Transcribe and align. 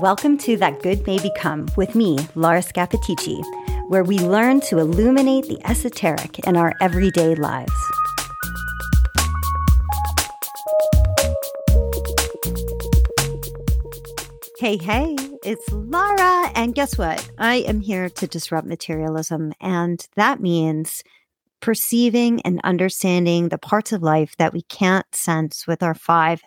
Welcome 0.00 0.38
to 0.38 0.56
That 0.56 0.80
Good 0.82 1.06
May 1.06 1.18
Become 1.18 1.68
with 1.76 1.94
me, 1.94 2.18
Laura 2.34 2.60
Scappaticci, 2.60 3.42
where 3.88 4.02
we 4.02 4.18
learn 4.18 4.62
to 4.62 4.78
illuminate 4.78 5.48
the 5.48 5.60
esoteric 5.68 6.38
in 6.46 6.56
our 6.56 6.72
everyday 6.80 7.34
lives. 7.34 7.70
Hey, 14.58 14.78
hey, 14.78 15.16
it's 15.44 15.70
Laura. 15.72 16.50
And 16.54 16.74
guess 16.74 16.96
what? 16.96 17.28
I 17.38 17.56
am 17.56 17.80
here 17.80 18.08
to 18.08 18.26
disrupt 18.26 18.66
materialism. 18.66 19.52
And 19.60 20.06
that 20.16 20.40
means 20.40 21.02
perceiving 21.60 22.40
and 22.42 22.60
understanding 22.64 23.48
the 23.48 23.58
parts 23.58 23.92
of 23.92 24.02
life 24.02 24.36
that 24.36 24.52
we 24.52 24.62
can't 24.62 25.06
sense 25.14 25.66
with 25.66 25.82
our 25.82 25.94
five 25.94 26.42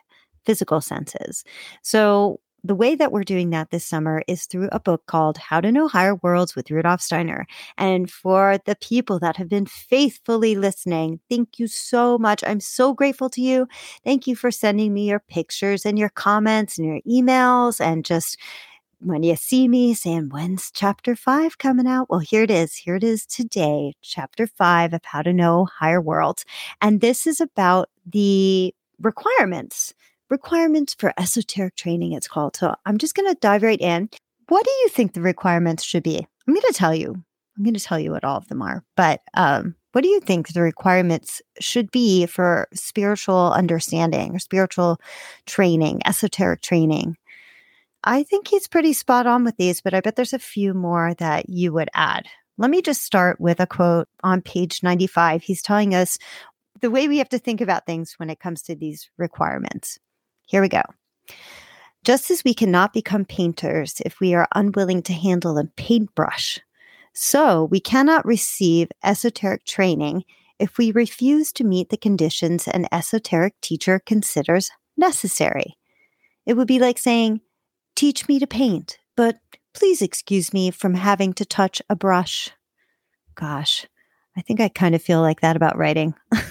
physical 0.46 0.82
senses. 0.82 1.44
So, 1.82 2.40
the 2.64 2.74
way 2.74 2.96
that 2.96 3.12
we're 3.12 3.24
doing 3.24 3.52
that 3.52 3.70
this 3.70 3.86
summer 3.86 4.24
is 4.28 4.48
through 4.48 4.70
a 4.72 4.80
book 4.80 5.06
called 5.06 5.38
How 5.38 5.62
to 5.62 5.72
Know 5.72 5.88
Higher 5.88 6.16
Worlds 6.16 6.56
with 6.56 6.72
Rudolf 6.72 7.00
Steiner. 7.00 7.46
And 7.78 8.10
for 8.10 8.58
the 8.66 8.76
people 8.78 9.20
that 9.20 9.38
have 9.38 9.48
been 9.48 9.68
faithfully 9.68 10.56
listening, 10.56 11.20
thank 11.30 11.60
you 11.60 11.68
so 11.68 12.18
much. 12.18 12.44
I'm 12.44 12.60
so 12.60 12.96
grateful 12.96 13.30
to 13.30 13.42
you. 13.42 13.68
Thank 14.04 14.26
you 14.26 14.36
for 14.36 14.50
sending 14.50 14.96
me 14.96 15.08
your 15.08 15.20
pictures 15.20 15.86
and 15.86 16.00
your 16.00 16.10
comments 16.10 16.80
and 16.80 16.88
your 16.88 17.02
emails 17.08 17.80
and 17.80 18.04
just 18.04 18.36
when 19.06 19.24
you 19.24 19.36
see 19.36 19.68
me 19.68 19.94
saying, 19.94 20.30
When's 20.30 20.72
chapter 20.72 21.16
five 21.16 21.58
coming 21.58 21.88
out? 21.88 22.10
Well, 22.10 22.20
here 22.20 22.44
it 22.44 22.52
is. 22.52 22.76
Here 22.76 22.96
it 22.96 23.04
is 23.04 23.26
today, 23.26 23.94
chapter 24.02 24.48
five 24.48 24.94
of 24.94 25.06
How 25.06 25.22
to 25.22 25.32
Know 25.32 25.66
Higher 25.66 26.02
Worlds. 26.02 26.44
And 26.82 27.02
this 27.02 27.28
is 27.28 27.40
about 27.40 27.90
the 28.06 28.74
requirements 29.00 29.94
requirements 30.30 30.96
for 30.96 31.14
esoteric 31.20 31.76
training, 31.76 32.14
it's 32.14 32.28
called. 32.28 32.56
So 32.56 32.74
I'm 32.86 32.98
just 32.98 33.14
going 33.14 33.32
to 33.32 33.40
dive 33.40 33.62
right 33.62 33.80
in. 33.80 34.10
What 34.50 34.66
do 34.66 34.72
you 34.72 34.90
think 34.90 35.14
the 35.14 35.22
requirements 35.22 35.84
should 35.84 36.02
be? 36.04 36.18
I'm 36.48 36.54
going 36.54 36.66
to 36.68 36.74
tell 36.74 36.96
you. 36.96 37.16
I'm 37.58 37.64
going 37.64 37.76
to 37.76 37.80
tell 37.80 38.00
you 38.00 38.12
what 38.12 38.24
all 38.24 38.38
of 38.38 38.48
them 38.48 38.62
are. 38.64 38.84
But 38.98 39.22
um, 39.36 39.76
what 39.92 40.02
do 40.02 40.10
you 40.10 40.20
think 40.20 40.50
the 40.50 40.62
requirements 40.62 41.42
should 41.60 41.90
be 41.92 42.26
for 42.26 42.68
spiritual 42.74 43.54
understanding 43.54 44.36
or 44.36 44.40
spiritual 44.40 45.00
training, 45.46 46.02
esoteric 46.06 46.62
training? 46.62 47.18
I 48.06 48.22
think 48.22 48.48
he's 48.48 48.68
pretty 48.68 48.94
spot 48.94 49.26
on 49.26 49.44
with 49.44 49.58
these, 49.58 49.82
but 49.82 49.96
I 49.96 50.00
bet 50.00 50.16
there's 50.16 50.34
a 50.34 50.40
few 50.40 50.76
more 50.76 51.16
that 51.16 51.50
you 51.50 51.74
would 51.74 51.90
add. 51.96 52.28
Let 52.58 52.70
me 52.70 52.82
just 52.82 53.04
start 53.04 53.42
with 53.42 53.60
a 53.60 53.66
quote 53.66 54.08
on 54.24 54.42
page 54.42 54.84
95. 54.84 55.42
He's 55.42 55.64
telling 55.64 55.96
us 55.96 56.20
the 56.82 56.92
way 56.92 57.08
we 57.08 57.18
have 57.18 57.30
to 57.30 57.40
think 57.40 57.62
about 57.62 57.88
things 57.88 58.14
when 58.18 58.30
it 58.30 58.40
comes 58.40 58.62
to 58.64 58.76
these 58.76 59.10
requirements. 59.18 59.98
Here 60.46 60.62
we 60.62 60.70
go. 60.70 60.84
Just 62.04 62.30
as 62.30 62.44
we 62.44 62.54
cannot 62.54 62.94
become 62.94 63.26
painters 63.26 64.00
if 64.06 64.20
we 64.20 64.36
are 64.36 64.48
unwilling 64.54 65.02
to 65.04 65.14
handle 65.14 65.58
a 65.58 65.66
paintbrush, 65.76 66.60
so 67.14 67.64
we 67.66 67.80
cannot 67.80 68.26
receive 68.26 68.90
esoteric 69.04 69.66
training 69.66 70.24
if 70.60 70.78
we 70.78 70.92
refuse 70.92 71.52
to 71.54 71.64
meet 71.64 71.90
the 71.90 71.98
conditions 71.98 72.68
an 72.68 72.86
esoteric 72.92 73.60
teacher 73.62 74.00
considers 74.06 74.70
necessary. 74.96 75.76
It 76.46 76.54
would 76.54 76.68
be 76.68 76.78
like 76.78 77.00
saying, 77.00 77.42
Teach 77.96 78.28
me 78.28 78.40
to 78.40 78.48
paint, 78.48 78.98
but 79.16 79.38
please 79.74 80.02
excuse 80.02 80.54
me 80.54 80.72
from 80.72 80.94
having 80.94 81.34
to 81.34 81.46
touch 81.46 81.82
a 81.90 81.96
brush. 81.96 82.52
Gosh, 83.36 83.86
I 84.38 84.42
think 84.42 84.60
I 84.60 84.70
kind 84.70 84.96
of 84.96 85.02
feel 85.02 85.22
like 85.22 85.42
that 85.42 85.56
about 85.56 85.78
writing. 85.78 86.14
I 86.34 86.42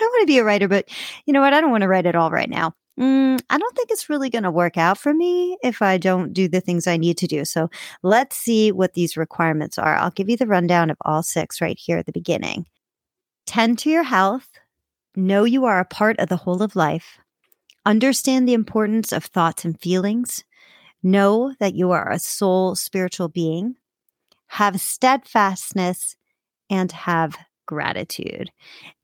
want 0.00 0.22
to 0.22 0.26
be 0.26 0.38
a 0.38 0.44
writer, 0.44 0.68
but 0.68 0.88
you 1.26 1.32
know 1.32 1.40
what? 1.40 1.52
I 1.52 1.60
don't 1.60 1.70
want 1.70 1.82
to 1.82 1.88
write 1.88 2.06
at 2.06 2.16
all 2.16 2.30
right 2.30 2.50
now 2.50 2.74
mm, 2.98 3.40
I 3.48 3.58
don't 3.58 3.76
think 3.76 3.90
it's 3.90 4.10
really 4.10 4.30
going 4.30 4.42
to 4.42 4.50
work 4.50 4.76
out 4.76 4.98
for 4.98 5.14
me 5.14 5.56
if 5.62 5.80
I 5.80 5.98
don't 5.98 6.32
do 6.32 6.48
the 6.48 6.60
things 6.60 6.86
I 6.86 6.96
need 6.96 7.16
to 7.18 7.26
do. 7.26 7.44
So 7.44 7.70
let's 8.02 8.36
see 8.36 8.72
what 8.72 8.94
these 8.94 9.16
requirements 9.16 9.78
are. 9.78 9.96
I'll 9.96 10.10
give 10.10 10.28
you 10.28 10.36
the 10.36 10.46
rundown 10.46 10.90
of 10.90 10.98
all 11.02 11.22
six 11.22 11.60
right 11.60 11.78
here 11.78 11.98
at 11.98 12.06
the 12.06 12.12
beginning. 12.12 12.66
Tend 13.46 13.78
to 13.80 13.90
your 13.90 14.02
health, 14.02 14.48
know 15.14 15.44
you 15.44 15.64
are 15.64 15.80
a 15.80 15.84
part 15.84 16.18
of 16.18 16.28
the 16.28 16.36
whole 16.36 16.62
of 16.62 16.76
life, 16.76 17.18
understand 17.86 18.46
the 18.46 18.54
importance 18.54 19.12
of 19.12 19.24
thoughts 19.24 19.64
and 19.64 19.80
feelings, 19.80 20.44
know 21.02 21.54
that 21.60 21.74
you 21.74 21.90
are 21.90 22.10
a 22.10 22.18
soul 22.18 22.74
spiritual 22.74 23.28
being, 23.28 23.76
have 24.48 24.80
steadfastness, 24.80 26.16
and 26.70 26.90
have 26.92 27.36
gratitude. 27.68 28.50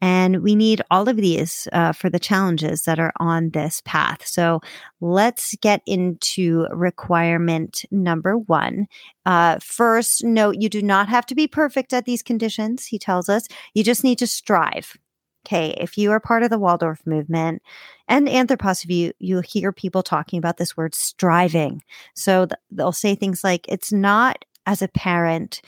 And 0.00 0.43
we 0.43 0.56
need 0.56 0.82
all 0.91 1.09
of 1.09 1.16
these 1.19 1.69
uh, 1.72 1.93
for 1.93 2.09
the 2.09 2.19
challenges 2.19 2.82
that 2.82 2.99
are 2.99 3.12
on 3.21 3.50
this 3.50 3.82
path. 3.84 4.27
So 4.27 4.60
let's 5.00 5.55
get 5.60 5.82
into 5.87 6.66
requirement 6.72 7.84
number 7.91 8.38
one. 8.38 8.87
Uh, 9.26 9.59
first, 9.61 10.25
note 10.25 10.56
you 10.59 10.69
do 10.69 10.82
not 10.82 11.09
have 11.09 11.26
to 11.26 11.34
be 11.34 11.47
perfect 11.47 11.93
at 11.93 12.06
these 12.06 12.22
conditions, 12.22 12.87
he 12.87 12.99
tells 12.99 13.28
us. 13.28 13.47
You 13.75 13.84
just 13.84 14.03
need 14.03 14.19
to 14.19 14.26
strive. 14.26 14.97
Okay, 15.47 15.77
if 15.78 15.99
you 15.99 16.10
are 16.10 16.21
part 16.21 16.43
of 16.43 16.50
the 16.50 16.59
Waldorf 16.59 17.06
movement 17.06 17.62
and 18.09 18.27
anthroposophy, 18.27 18.97
you, 18.97 19.12
you 19.19 19.41
hear 19.41 19.72
people 19.72 20.03
talking 20.03 20.38
about 20.38 20.56
this 20.56 20.77
word 20.77 20.94
striving. 20.94 21.82
So 22.15 22.47
th- 22.47 22.59
they'll 22.71 22.93
say 22.93 23.15
things 23.15 23.44
like, 23.44 23.66
it's 23.69 23.93
not 23.93 24.44
as 24.66 24.81
a 24.81 24.88
parent 24.88 25.60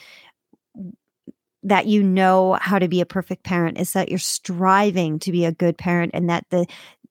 that 1.63 1.87
you 1.87 2.03
know 2.03 2.57
how 2.61 2.79
to 2.79 2.87
be 2.87 3.01
a 3.01 3.07
perfect 3.07 3.43
parent 3.43 3.77
is 3.77 3.93
that 3.93 4.09
you're 4.09 4.19
striving 4.21 5.19
to 5.19 5.33
be 5.33 5.45
a 5.45 5.53
good 5.53 5.77
parent 5.77 6.13
and 6.15 6.31
that 6.31 6.47
the 6.51 6.65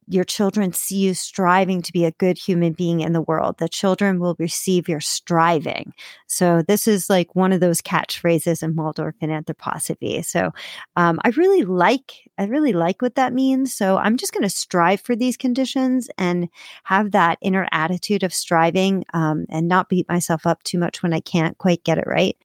your 0.07 0.23
children 0.23 0.73
see 0.73 0.97
you 0.97 1.13
striving 1.13 1.81
to 1.81 1.91
be 1.91 2.05
a 2.05 2.11
good 2.11 2.37
human 2.37 2.73
being 2.73 3.01
in 3.01 3.13
the 3.13 3.21
world. 3.21 3.57
The 3.57 3.69
children 3.69 4.19
will 4.19 4.35
receive 4.39 4.87
your 4.87 4.99
striving. 4.99 5.93
So 6.27 6.61
this 6.61 6.87
is 6.87 7.09
like 7.09 7.35
one 7.35 7.51
of 7.51 7.59
those 7.59 7.81
catchphrases 7.81 8.63
in 8.63 8.75
Waldorf 8.75 9.15
and 9.21 9.31
anthroposophy. 9.31 10.23
So 10.23 10.51
um, 10.95 11.19
I 11.23 11.29
really 11.29 11.63
like, 11.63 12.29
I 12.37 12.45
really 12.45 12.73
like 12.73 13.01
what 13.01 13.15
that 13.15 13.33
means. 13.33 13.75
So 13.75 13.97
I'm 13.97 14.17
just 14.17 14.33
going 14.33 14.43
to 14.43 14.49
strive 14.49 15.01
for 15.01 15.15
these 15.15 15.37
conditions 15.37 16.09
and 16.17 16.49
have 16.83 17.11
that 17.11 17.37
inner 17.41 17.67
attitude 17.71 18.23
of 18.23 18.33
striving 18.33 19.05
um, 19.13 19.45
and 19.49 19.67
not 19.67 19.89
beat 19.89 20.07
myself 20.09 20.45
up 20.45 20.63
too 20.63 20.77
much 20.77 21.03
when 21.03 21.13
I 21.13 21.19
can't 21.19 21.57
quite 21.57 21.83
get 21.83 21.97
it 21.97 22.07
right 22.07 22.37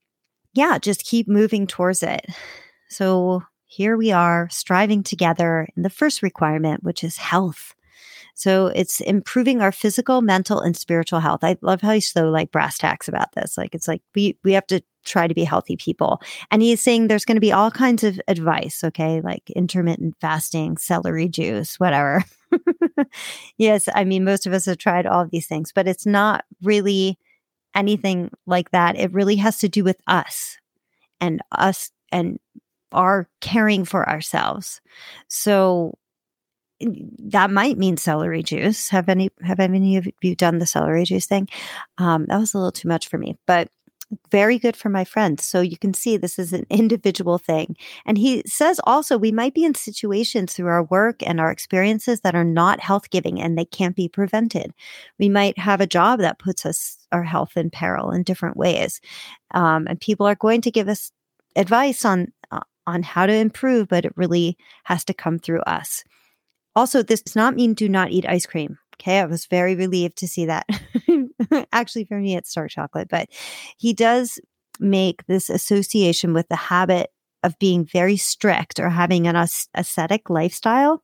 yeah, 0.55 0.79
just 0.79 1.05
keep 1.05 1.29
moving 1.29 1.67
towards 1.67 2.03
it. 2.03 2.27
So 2.89 3.43
here 3.71 3.97
we 3.97 4.11
are 4.11 4.49
striving 4.51 5.05
together 5.05 5.69
in 5.77 5.85
the 5.85 5.91
first 5.91 6.23
requirement, 6.23 6.83
which 6.83 7.05
is 7.05 7.17
health. 7.17 7.73
So 8.35 8.67
it's 8.67 9.01
improving 9.01 9.61
our 9.63 9.71
physical, 9.71 10.23
mental, 10.23 10.59
and 10.59 10.77
spiritual 10.77 11.21
health. 11.21 11.45
I 11.45 11.57
love 11.61 11.81
how 11.81 11.93
he's 11.93 12.11
so 12.11 12.31
like 12.31 12.51
brass 12.51 12.79
tacks 12.79 13.07
about 13.07 13.31
this. 13.33 13.57
Like 13.57 13.77
it's 13.77 13.87
like 13.87 14.03
we 14.17 14.37
we 14.43 14.55
have 14.55 14.67
to 14.69 14.83
try 15.05 15.29
to 15.29 15.35
be 15.35 15.45
healthy 15.45 15.77
people. 15.77 16.21
And 16.51 16.63
he's 16.63 16.81
saying 16.81 17.07
there's 17.07 17.25
going 17.25 17.37
to 17.37 17.41
be 17.41 17.53
all 17.53 17.71
kinds 17.71 18.03
of 18.03 18.21
advice, 18.27 18.83
okay, 18.83 19.21
like 19.21 19.49
intermittent 19.51 20.17
fasting, 20.21 20.77
celery 20.77 21.29
juice, 21.29 21.79
whatever. 21.79 22.25
yes, 23.57 23.89
I 23.95 24.03
mean 24.03 24.25
most 24.25 24.49
of 24.49 24.53
us 24.53 24.65
have 24.65 24.79
tried 24.79 25.07
all 25.07 25.23
of 25.23 25.31
these 25.31 25.47
things, 25.47 25.71
but 25.73 25.87
it's 25.87 26.07
not 26.07 26.45
really 26.61 27.21
anything 27.77 28.33
like 28.47 28.73
that. 28.73 28.97
It 28.97 29.13
really 29.13 29.37
has 29.37 29.59
to 29.59 29.69
do 29.69 29.85
with 29.85 30.01
us 30.09 30.59
and 31.21 31.41
us 31.53 31.93
and 32.13 32.39
our 32.93 33.29
caring 33.41 33.85
for 33.85 34.09
ourselves. 34.09 34.81
So 35.29 35.95
that 36.81 37.51
might 37.51 37.77
mean 37.77 37.97
celery 37.97 38.43
juice. 38.43 38.89
Have 38.89 39.09
any 39.09 39.31
have 39.43 39.61
any 39.61 39.97
of 39.97 40.09
you 40.23 40.35
done 40.35 40.59
the 40.59 40.67
celery 40.67 41.05
juice 41.05 41.27
thing? 41.27 41.49
Um, 41.99 42.27
that 42.27 42.39
was 42.39 42.55
a 42.55 42.59
little 42.59 42.73
too 42.73 42.89
much 42.89 43.09
for 43.09 43.19
me, 43.19 43.37
but 43.47 43.69
very 44.31 44.59
good 44.59 44.77
for 44.77 44.89
my 44.89 45.05
friends. 45.05 45.45
So 45.45 45.61
you 45.61 45.79
can 45.79 45.95
see 45.95 46.17
this 46.17 46.39
is 46.39 46.53
an 46.53 46.67
individual 46.71 47.39
thing. 47.39 47.77
And 48.05 48.19
he 48.19 48.43
says 48.47 48.81
also 48.85 49.17
we 49.17 49.31
might 49.31 49.55
be 49.55 49.65
in 49.65 49.75
situations 49.75 50.53
through 50.53 50.67
our 50.67 50.83
work 50.85 51.23
and 51.23 51.41
our 51.41 51.51
experiences 51.51 52.21
that 52.23 52.35
are 52.35 52.45
not 52.45 52.81
health 52.81 53.11
giving 53.11 53.41
and 53.41 53.57
they 53.57 53.65
can't 53.65 53.95
be 53.95 54.09
prevented. 54.09 54.73
We 55.19 55.29
might 55.29 55.59
have 55.59 55.81
a 55.81 55.87
job 55.87 56.21
that 56.21 56.39
puts 56.39 56.67
us 56.67 56.99
our 57.13 57.23
health 57.23 57.57
in 57.57 57.71
peril 57.71 58.11
in 58.11 58.25
different 58.25 58.57
ways. 58.57 59.01
Um, 59.53 59.87
and 59.89 60.01
people 60.01 60.27
are 60.27 60.35
going 60.35 60.61
to 60.63 60.71
give 60.71 60.89
us 60.89 61.13
advice 61.57 62.05
on 62.05 62.33
uh, 62.51 62.61
on 62.91 63.03
how 63.03 63.27
to 63.27 63.33
improve, 63.33 63.89
but 63.89 64.05
it 64.05 64.13
really 64.17 64.57
has 64.85 65.05
to 65.05 65.15
come 65.15 65.39
through 65.39 65.61
us. 65.61 66.05
Also, 66.77 67.03
this 67.03 67.23
does 67.23 67.37
not 67.37 67.57
mean 67.57 67.75
do 67.75 67.89
not 67.89 68.11
eat 68.11 68.29
ice 68.29 68.47
cream. 68.47 68.79
Okay, 69.01 69.19
I 69.21 69.25
was 69.25 69.47
very 69.47 69.75
relieved 69.75 70.19
to 70.19 70.29
see 70.29 70.47
that. 70.47 70.67
Actually, 71.73 72.05
for 72.05 72.19
me, 72.19 72.37
it's 72.37 72.53
dark 72.53 72.71
chocolate, 72.71 73.09
but 73.09 73.29
he 73.79 73.95
does 73.95 74.39
make 74.79 75.27
this 75.27 75.49
association 75.49 76.35
with 76.35 76.49
the 76.49 76.57
habit 76.57 77.11
of 77.43 77.59
being 77.59 77.87
very 77.87 78.17
strict 78.17 78.79
or 78.79 78.91
having 78.91 79.27
an 79.27 79.37
ascetic 79.75 80.29
lifestyle 80.29 81.03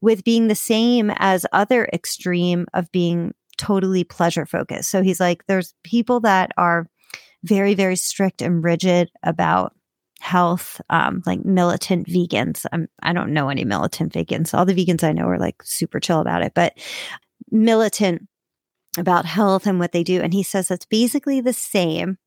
with 0.00 0.24
being 0.24 0.48
the 0.48 0.54
same 0.54 1.12
as 1.16 1.44
other 1.52 1.88
extreme 1.92 2.66
of 2.72 2.90
being 2.92 3.34
totally 3.58 4.04
pleasure 4.04 4.46
focused. 4.46 4.90
So 4.90 5.02
he's 5.02 5.20
like, 5.20 5.44
there's 5.46 5.74
people 5.82 6.20
that 6.20 6.52
are 6.56 6.88
very, 7.44 7.74
very 7.74 7.96
strict 7.96 8.40
and 8.40 8.64
rigid 8.64 9.10
about 9.22 9.74
health, 10.20 10.80
um, 10.90 11.22
like 11.26 11.44
militant 11.44 12.06
vegans. 12.06 12.66
I'm, 12.72 12.88
I 13.02 13.12
don't 13.12 13.32
know 13.32 13.48
any 13.48 13.64
militant 13.64 14.12
vegans. 14.12 14.52
All 14.52 14.66
the 14.66 14.74
vegans 14.74 15.04
I 15.04 15.12
know 15.12 15.26
are 15.26 15.38
like 15.38 15.62
super 15.62 16.00
chill 16.00 16.20
about 16.20 16.42
it, 16.42 16.52
but 16.54 16.78
militant 17.50 18.26
about 18.98 19.24
health 19.24 19.66
and 19.66 19.78
what 19.78 19.92
they 19.92 20.02
do. 20.02 20.20
And 20.20 20.34
he 20.34 20.42
says 20.42 20.68
that's 20.68 20.86
basically 20.86 21.40
the 21.40 21.52
same 21.52 22.18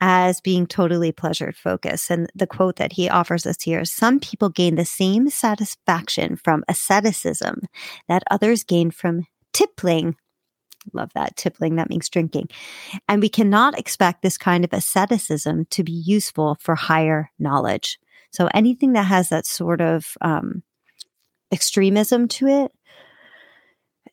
as 0.00 0.40
being 0.40 0.66
totally 0.66 1.12
pleasure 1.12 1.52
focused. 1.52 2.10
And 2.10 2.28
the 2.34 2.46
quote 2.46 2.76
that 2.76 2.94
he 2.94 3.08
offers 3.08 3.46
us 3.46 3.62
here 3.62 3.80
is 3.80 3.92
some 3.92 4.18
people 4.18 4.48
gain 4.48 4.74
the 4.74 4.84
same 4.84 5.30
satisfaction 5.30 6.34
from 6.34 6.64
asceticism 6.66 7.60
that 8.08 8.24
others 8.28 8.64
gain 8.64 8.90
from 8.90 9.26
tippling. 9.52 10.16
Love 10.92 11.10
that 11.14 11.36
tippling. 11.36 11.76
That 11.76 11.90
means 11.90 12.08
drinking. 12.08 12.48
And 13.08 13.22
we 13.22 13.28
cannot 13.28 13.78
expect 13.78 14.22
this 14.22 14.38
kind 14.38 14.64
of 14.64 14.72
asceticism 14.72 15.66
to 15.70 15.84
be 15.84 15.92
useful 15.92 16.56
for 16.60 16.74
higher 16.74 17.30
knowledge. 17.38 17.98
So 18.30 18.48
anything 18.54 18.92
that 18.94 19.04
has 19.04 19.28
that 19.28 19.46
sort 19.46 19.80
of 19.80 20.16
um, 20.20 20.62
extremism 21.52 22.28
to 22.28 22.46
it 22.46 22.72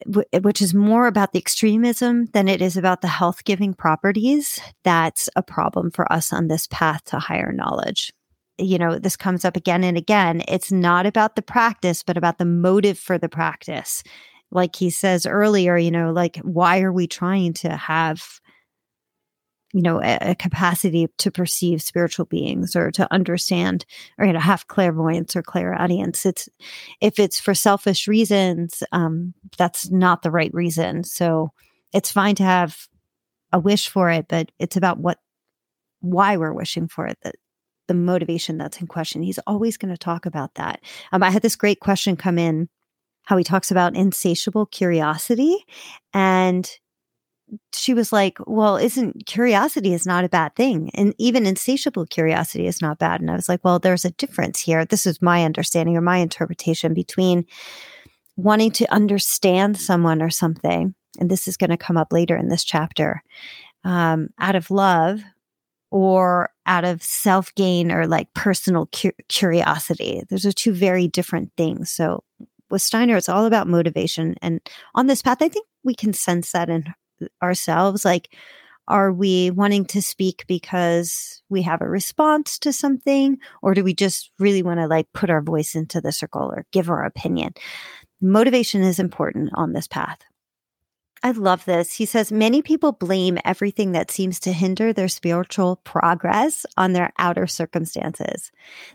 which 0.05 0.61
is 0.61 0.73
more 0.73 1.07
about 1.07 1.33
the 1.33 1.39
extremism 1.39 2.27
than 2.27 2.47
it 2.47 2.61
is 2.61 2.77
about 2.77 3.01
the 3.01 3.07
health 3.07 3.43
giving 3.43 3.73
properties, 3.73 4.59
that's 4.83 5.29
a 5.35 5.43
problem 5.43 5.91
for 5.91 6.11
us 6.11 6.31
on 6.31 6.47
this 6.47 6.67
path 6.67 7.03
to 7.05 7.19
higher 7.19 7.51
knowledge. 7.51 8.13
You 8.57 8.77
know, 8.77 8.99
this 8.99 9.15
comes 9.15 9.45
up 9.45 9.55
again 9.55 9.83
and 9.83 9.97
again. 9.97 10.41
It's 10.47 10.71
not 10.71 11.05
about 11.05 11.35
the 11.35 11.41
practice, 11.41 12.03
but 12.03 12.17
about 12.17 12.37
the 12.37 12.45
motive 12.45 12.97
for 12.97 13.17
the 13.17 13.29
practice. 13.29 14.03
Like 14.51 14.75
he 14.75 14.89
says 14.89 15.25
earlier, 15.25 15.77
you 15.77 15.91
know, 15.91 16.11
like, 16.11 16.37
why 16.37 16.81
are 16.81 16.91
we 16.91 17.07
trying 17.07 17.53
to 17.53 17.75
have 17.75 18.23
you 19.71 19.83
know 19.83 20.01
a, 20.01 20.31
a, 20.31 20.35
capacity 20.35 21.07
to 21.19 21.29
perceive 21.29 21.79
spiritual 21.83 22.25
beings 22.25 22.75
or 22.75 22.89
to 22.89 23.07
understand 23.13 23.85
or 24.17 24.25
you 24.25 24.33
know 24.33 24.39
have 24.39 24.67
clairvoyance 24.67 25.35
or 25.35 25.43
clairaudience? 25.43 26.25
It's 26.25 26.49
if 27.01 27.19
it's 27.19 27.39
for 27.39 27.53
selfish 27.53 28.07
reasons 28.07 28.81
um 28.91 29.33
that's 29.57 29.91
not 29.91 30.23
the 30.23 30.31
right 30.31 30.53
reason. 30.53 31.03
So 31.03 31.51
it's 31.93 32.11
fine 32.11 32.35
to 32.35 32.43
have 32.43 32.87
a 33.51 33.59
wish 33.59 33.89
for 33.89 34.09
it 34.09 34.27
but 34.27 34.51
it's 34.59 34.77
about 34.77 34.99
what 34.99 35.19
why 36.01 36.37
we're 36.37 36.53
wishing 36.53 36.87
for 36.87 37.05
it 37.05 37.17
that 37.23 37.35
the 37.89 37.93
motivation 37.95 38.57
that's 38.57 38.79
in 38.79 38.87
question. 38.87 39.23
He's 39.23 39.39
always 39.39 39.75
going 39.75 39.91
to 39.91 39.97
talk 39.97 40.25
about 40.25 40.55
that. 40.55 40.79
Um, 41.11 41.23
i 41.23 41.29
had 41.31 41.41
this 41.41 41.57
great 41.57 41.81
question 41.81 42.15
come 42.15 42.37
in 42.37 42.69
how 43.29 43.37
he 43.37 43.43
talks 43.43 43.69
about 43.69 43.95
insatiable 43.95 44.65
curiosity 44.65 45.55
and 46.15 46.79
she 47.73 47.93
was 47.93 48.11
like, 48.11 48.37
well, 48.47 48.75
isn't 48.75 49.27
curiosity 49.27 49.93
is 49.93 50.07
not 50.07 50.23
a 50.23 50.29
bad 50.29 50.55
thing. 50.55 50.89
And 50.95 51.13
even 51.19 51.45
insatiable 51.45 52.07
curiosity 52.07 52.65
is 52.65 52.81
not 52.81 52.97
bad. 52.97 53.21
And 53.21 53.29
I 53.29 53.35
was 53.35 53.47
like, 53.47 53.63
well, 53.63 53.77
there's 53.77 54.03
a 54.03 54.11
difference 54.11 54.59
here. 54.59 54.83
This 54.83 55.05
is 55.05 55.21
my 55.21 55.45
understanding 55.45 55.95
or 55.95 56.01
my 56.01 56.17
interpretation 56.17 56.95
between 56.95 57.45
wanting 58.35 58.71
to 58.71 58.91
understand 58.91 59.77
someone 59.77 60.23
or 60.23 60.31
something. 60.31 60.95
And 61.19 61.29
this 61.29 61.47
is 61.47 61.57
going 61.57 61.69
to 61.69 61.77
come 61.77 61.97
up 61.97 62.11
later 62.11 62.35
in 62.35 62.49
this 62.49 62.63
chapter 62.63 63.21
um, 63.83 64.29
out 64.39 64.55
of 64.55 64.71
love 64.71 65.21
or 65.91 66.49
out 66.65 66.85
of 66.85 67.03
self 67.03 67.53
gain 67.53 67.91
or 67.91 68.07
like 68.07 68.33
personal 68.33 68.87
cu- 68.87 69.11
curiosity. 69.27 70.23
Those 70.29 70.45
are 70.45 70.51
two 70.51 70.73
very 70.73 71.07
different 71.07 71.51
things. 71.57 71.91
So 71.91 72.23
with 72.69 72.81
Steiner, 72.81 73.17
it's 73.17 73.29
all 73.29 73.45
about 73.45 73.67
motivation. 73.67 74.35
And 74.41 74.61
on 74.95 75.07
this 75.07 75.21
path, 75.21 75.41
I 75.41 75.49
think 75.49 75.65
we 75.83 75.95
can 75.95 76.13
sense 76.13 76.51
that 76.51 76.69
in 76.69 76.93
ourselves 77.41 78.05
like 78.05 78.35
are 78.87 79.11
we 79.11 79.51
wanting 79.51 79.85
to 79.85 80.01
speak 80.01 80.45
because 80.47 81.41
we 81.49 81.61
have 81.61 81.81
a 81.81 81.89
response 81.89 82.57
to 82.59 82.73
something 82.73 83.37
or 83.61 83.73
do 83.73 83.83
we 83.83 83.93
just 83.93 84.31
really 84.39 84.63
want 84.63 84.79
to 84.79 84.87
like 84.87 85.07
put 85.13 85.29
our 85.29 85.41
voice 85.41 85.75
into 85.75 86.01
the 86.01 86.11
circle 86.11 86.51
or 86.53 86.65
give 86.71 86.89
our 86.89 87.03
opinion 87.03 87.53
motivation 88.21 88.81
is 88.81 88.99
important 88.99 89.49
on 89.53 89.73
this 89.73 89.87
path 89.87 90.19
I 91.21 91.31
love 91.31 91.65
this. 91.65 91.93
He 91.93 92.05
says 92.05 92.31
many 92.31 92.61
people 92.61 92.93
blame 92.93 93.37
everything 93.43 93.91
that 93.91 94.09
seems 94.09 94.39
to 94.41 94.53
hinder 94.53 94.93
their 94.93 95.09
spiritual 95.09 95.77
progress 95.83 96.65
on 96.77 96.93
their 96.93 97.11
outer 97.17 97.45
circumstances. 97.45 98.51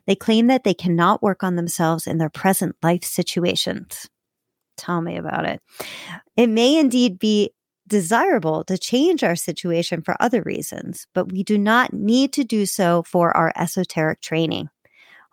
They 0.07 0.15
claim 0.15 0.47
that 0.47 0.65
they 0.65 0.75
cannot 0.75 1.23
work 1.23 1.43
on 1.43 1.57
themselves 1.57 2.07
in 2.07 2.19
their 2.19 2.31
present 2.31 2.77
life 2.83 3.05
situations. 3.05 4.09
Tell 4.77 5.03
me 5.03 5.17
about 5.17 5.47
it. 5.47 5.61
It 6.37 6.49
may 6.49 6.79
indeed 6.79 7.19
be 7.19 7.51
desirable 7.87 8.65
to 8.65 8.79
change 8.79 9.23
our 9.23 9.37
situation 9.37 10.01
for 10.03 10.17
other 10.19 10.43
reasons, 10.43 11.07
but 11.15 11.31
we 11.31 11.43
do 11.43 11.59
not 11.59 11.93
need 11.93 12.33
to 12.33 12.45
do 12.45 12.65
so 12.65 13.03
for 13.03 13.37
our 13.37 13.53
esoteric 13.57 14.23
training. 14.23 14.71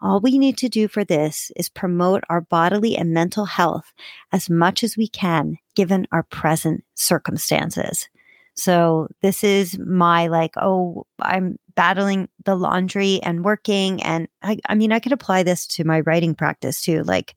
All 0.01 0.19
we 0.19 0.37
need 0.37 0.57
to 0.57 0.69
do 0.69 0.87
for 0.87 1.03
this 1.03 1.51
is 1.55 1.69
promote 1.69 2.23
our 2.29 2.41
bodily 2.41 2.97
and 2.97 3.13
mental 3.13 3.45
health 3.45 3.93
as 4.31 4.49
much 4.49 4.83
as 4.83 4.97
we 4.97 5.07
can 5.07 5.57
given 5.75 6.07
our 6.11 6.23
present 6.23 6.83
circumstances. 6.95 8.09
So 8.55 9.07
this 9.21 9.43
is 9.43 9.77
my 9.79 10.27
like, 10.27 10.55
oh, 10.57 11.05
I'm 11.21 11.57
battling 11.75 12.29
the 12.45 12.55
laundry 12.55 13.19
and 13.23 13.45
working. 13.45 14.01
And 14.03 14.27
I, 14.41 14.57
I 14.67 14.75
mean, 14.75 14.91
I 14.91 14.99
could 14.99 15.13
apply 15.13 15.43
this 15.43 15.65
to 15.67 15.83
my 15.83 16.01
writing 16.01 16.35
practice 16.35 16.81
too. 16.81 17.03
Like 17.03 17.35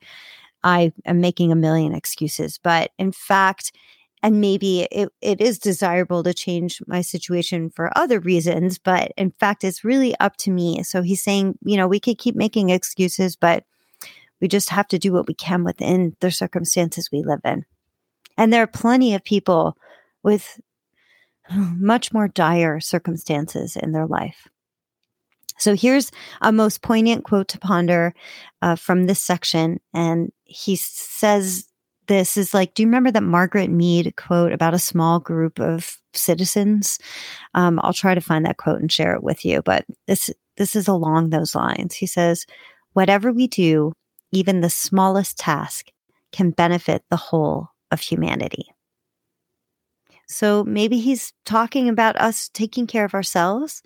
I 0.65 0.93
am 1.05 1.21
making 1.21 1.53
a 1.53 1.57
million 1.57 1.95
excuses, 1.95 2.59
but 2.63 2.91
in 2.99 3.13
fact, 3.13 3.73
and 4.25 4.41
maybe 4.41 4.89
it, 4.91 5.11
it 5.21 5.39
is 5.43 5.59
desirable 5.59 6.23
to 6.23 6.33
change 6.33 6.81
my 6.87 7.03
situation 7.03 7.69
for 7.69 7.97
other 7.97 8.19
reasons 8.19 8.79
but 8.79 9.13
in 9.19 9.31
fact 9.31 9.63
it's 9.63 9.85
really 9.85 10.19
up 10.19 10.37
to 10.39 10.51
me. 10.51 10.83
So 10.83 11.03
he's 11.03 11.23
saying 11.23 11.59
you 11.63 11.77
know 11.77 11.87
we 11.87 12.01
could 12.01 12.19
keep 12.19 12.35
making 12.35 12.71
excuses 12.71 13.37
but 13.37 13.65
we 14.41 14.49
just 14.49 14.71
have 14.71 14.89
to 14.89 14.99
do 14.99 15.13
what 15.13 15.29
we 15.29 15.35
can 15.35 15.63
within 15.63 16.17
the 16.21 16.31
circumstances 16.31 17.11
we 17.13 17.23
live 17.23 17.41
in. 17.45 17.67
And 18.37 18.53
there 18.53 18.63
are 18.63 18.67
plenty 18.67 19.15
of 19.15 19.23
people 19.23 19.77
with 20.23 20.59
much 21.55 22.13
more 22.13 22.27
dire 22.27 22.81
circumstances 22.81 23.77
in 23.77 23.93
their 23.93 24.07
life. 24.07 24.49
So 25.59 25.77
here's 25.77 26.11
a 26.41 26.51
most 26.51 26.81
poignant 26.81 27.25
quote 27.25 27.49
to 27.49 27.59
ponder 27.59 28.15
uh, 28.63 28.77
from 28.77 29.07
this 29.07 29.21
section 29.21 29.81
and 29.93 30.33
he 30.45 30.77
says 30.77 31.67
this 32.07 32.37
is 32.37 32.55
like, 32.55 32.75
do 32.75 32.83
you 32.83 32.89
remember 32.89 33.11
that 33.11 33.23
Margaret 33.23 33.71
Mead 33.71 34.15
quote 34.17 34.53
about 34.53 34.75
a 34.75 34.79
small 34.79 35.21
group 35.21 35.59
of 35.59 35.99
citizens? 36.13 36.99
Um, 37.55 37.81
I'll 37.83 37.93
try 37.93 38.15
to 38.15 38.21
find 38.21 38.45
that 38.45 38.57
quote 38.57 38.81
and 38.81 38.91
share 38.91 39.15
it 39.15 39.23
with 39.23 39.45
you, 39.45 39.63
but 39.63 39.85
this, 40.07 40.31
this 40.57 40.77
is 40.77 40.89
along 40.89 41.31
those 41.31 41.55
lines. 41.55 41.95
He 41.95 42.07
says, 42.07 42.47
whatever 42.93 43.33
we 43.33 43.47
do, 43.47 43.93
even 44.33 44.61
the 44.61 44.71
smallest 44.71 45.39
task 45.39 45.91
can 46.33 46.51
benefit 46.51 47.05
the 47.11 47.17
whole 47.17 47.69
of 47.91 48.01
humanity. 48.01 48.67
So 50.27 50.65
maybe 50.65 50.99
he's 50.99 51.33
talking 51.45 51.89
about 51.89 52.17
us 52.17 52.49
taking 52.49 52.87
care 52.87 53.05
of 53.05 53.15
ourselves. 53.15 53.83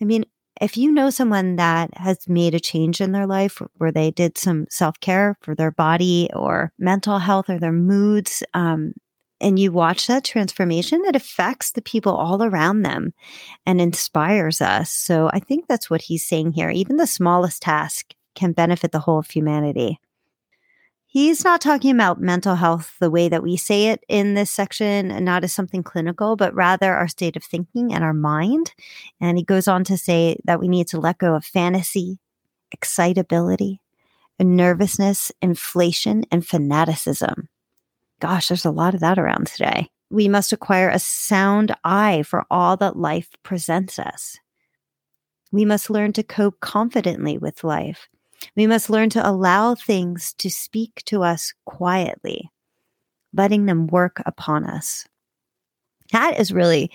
I 0.00 0.04
mean, 0.04 0.24
if 0.60 0.76
you 0.76 0.92
know 0.92 1.10
someone 1.10 1.56
that 1.56 1.96
has 1.96 2.28
made 2.28 2.54
a 2.54 2.60
change 2.60 3.00
in 3.00 3.12
their 3.12 3.26
life 3.26 3.62
where 3.78 3.90
they 3.90 4.10
did 4.10 4.36
some 4.36 4.66
self 4.68 5.00
care 5.00 5.36
for 5.40 5.54
their 5.54 5.70
body 5.70 6.28
or 6.34 6.72
mental 6.78 7.18
health 7.18 7.48
or 7.48 7.58
their 7.58 7.72
moods, 7.72 8.42
um, 8.54 8.92
and 9.40 9.58
you 9.58 9.72
watch 9.72 10.06
that 10.06 10.24
transformation, 10.24 11.02
it 11.06 11.16
affects 11.16 11.72
the 11.72 11.80
people 11.80 12.14
all 12.14 12.42
around 12.42 12.82
them 12.82 13.14
and 13.64 13.80
inspires 13.80 14.60
us. 14.60 14.90
So 14.90 15.30
I 15.32 15.40
think 15.40 15.66
that's 15.66 15.88
what 15.88 16.02
he's 16.02 16.26
saying 16.26 16.52
here. 16.52 16.68
Even 16.68 16.98
the 16.98 17.06
smallest 17.06 17.62
task 17.62 18.14
can 18.34 18.52
benefit 18.52 18.92
the 18.92 18.98
whole 18.98 19.18
of 19.18 19.30
humanity. 19.30 19.98
He's 21.12 21.42
not 21.42 21.60
talking 21.60 21.90
about 21.90 22.20
mental 22.20 22.54
health 22.54 22.94
the 23.00 23.10
way 23.10 23.28
that 23.28 23.42
we 23.42 23.56
say 23.56 23.88
it 23.88 24.04
in 24.08 24.34
this 24.34 24.48
section, 24.48 25.10
and 25.10 25.24
not 25.24 25.42
as 25.42 25.52
something 25.52 25.82
clinical, 25.82 26.36
but 26.36 26.54
rather 26.54 26.94
our 26.94 27.08
state 27.08 27.34
of 27.34 27.42
thinking 27.42 27.92
and 27.92 28.04
our 28.04 28.12
mind. 28.12 28.72
And 29.20 29.36
he 29.36 29.42
goes 29.42 29.66
on 29.66 29.82
to 29.84 29.98
say 29.98 30.38
that 30.44 30.60
we 30.60 30.68
need 30.68 30.86
to 30.88 31.00
let 31.00 31.18
go 31.18 31.34
of 31.34 31.44
fantasy, 31.44 32.20
excitability, 32.70 33.80
nervousness, 34.38 35.32
inflation, 35.42 36.22
and 36.30 36.46
fanaticism. 36.46 37.48
Gosh, 38.20 38.46
there's 38.46 38.64
a 38.64 38.70
lot 38.70 38.94
of 38.94 39.00
that 39.00 39.18
around 39.18 39.48
today. 39.48 39.90
We 40.10 40.28
must 40.28 40.52
acquire 40.52 40.90
a 40.90 41.00
sound 41.00 41.74
eye 41.82 42.22
for 42.22 42.44
all 42.52 42.76
that 42.76 42.96
life 42.96 43.30
presents 43.42 43.98
us. 43.98 44.38
We 45.50 45.64
must 45.64 45.90
learn 45.90 46.12
to 46.12 46.22
cope 46.22 46.60
confidently 46.60 47.36
with 47.36 47.64
life 47.64 48.08
we 48.56 48.66
must 48.66 48.90
learn 48.90 49.10
to 49.10 49.28
allow 49.28 49.74
things 49.74 50.34
to 50.38 50.50
speak 50.50 51.02
to 51.06 51.22
us 51.22 51.52
quietly, 51.64 52.50
letting 53.32 53.66
them 53.66 53.86
work 53.86 54.22
upon 54.26 54.64
us. 54.64 55.06
That 56.12 56.38
is 56.40 56.52
really 56.52 56.90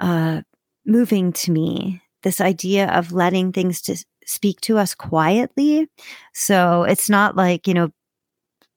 uh, 0.00 0.42
moving 0.86 1.32
to 1.34 1.52
me. 1.52 2.02
This 2.22 2.40
idea 2.40 2.88
of 2.88 3.12
letting 3.12 3.52
things 3.52 3.80
to 3.82 3.96
speak 4.26 4.60
to 4.62 4.78
us 4.78 4.94
quietly. 4.94 5.88
So 6.34 6.82
it's 6.82 7.08
not 7.08 7.36
like, 7.36 7.66
you 7.66 7.74
know, 7.74 7.90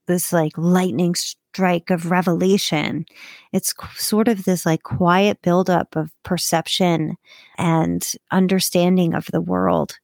this 0.07 0.31
like 0.31 0.53
lightning 0.57 1.15
strike 1.15 1.89
of 1.89 2.11
revelation. 2.11 3.05
It's 3.51 3.73
sort 3.95 4.27
of 4.27 4.45
this 4.45 4.65
like 4.65 4.83
quiet 4.83 5.41
buildup 5.41 5.95
of 5.95 6.11
perception 6.23 7.17
and 7.57 8.09
understanding 8.31 9.13
of 9.13 9.27
the 9.31 9.41
world 9.41 9.97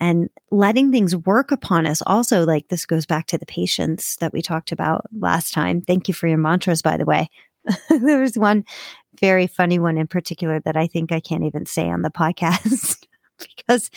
and 0.00 0.30
letting 0.50 0.90
things 0.90 1.14
work 1.14 1.52
upon 1.52 1.86
us. 1.86 2.02
Also, 2.06 2.44
like 2.44 2.68
this 2.68 2.86
goes 2.86 3.06
back 3.06 3.26
to 3.26 3.38
the 3.38 3.46
patience 3.46 4.16
that 4.16 4.32
we 4.32 4.40
talked 4.40 4.72
about 4.72 5.04
last 5.12 5.52
time. 5.52 5.82
Thank 5.82 6.08
you 6.08 6.14
for 6.14 6.26
your 6.26 6.38
mantras, 6.38 6.82
by 6.82 6.96
the 6.96 7.04
way. 7.04 7.28
there 7.90 8.20
was 8.20 8.36
one 8.36 8.64
very 9.20 9.46
funny 9.46 9.78
one 9.78 9.98
in 9.98 10.06
particular 10.06 10.60
that 10.60 10.76
I 10.76 10.86
think 10.86 11.12
I 11.12 11.20
can't 11.20 11.44
even 11.44 11.66
say 11.66 11.88
on 11.90 12.02
the 12.02 12.10
podcast 12.10 13.06
because 13.56 13.90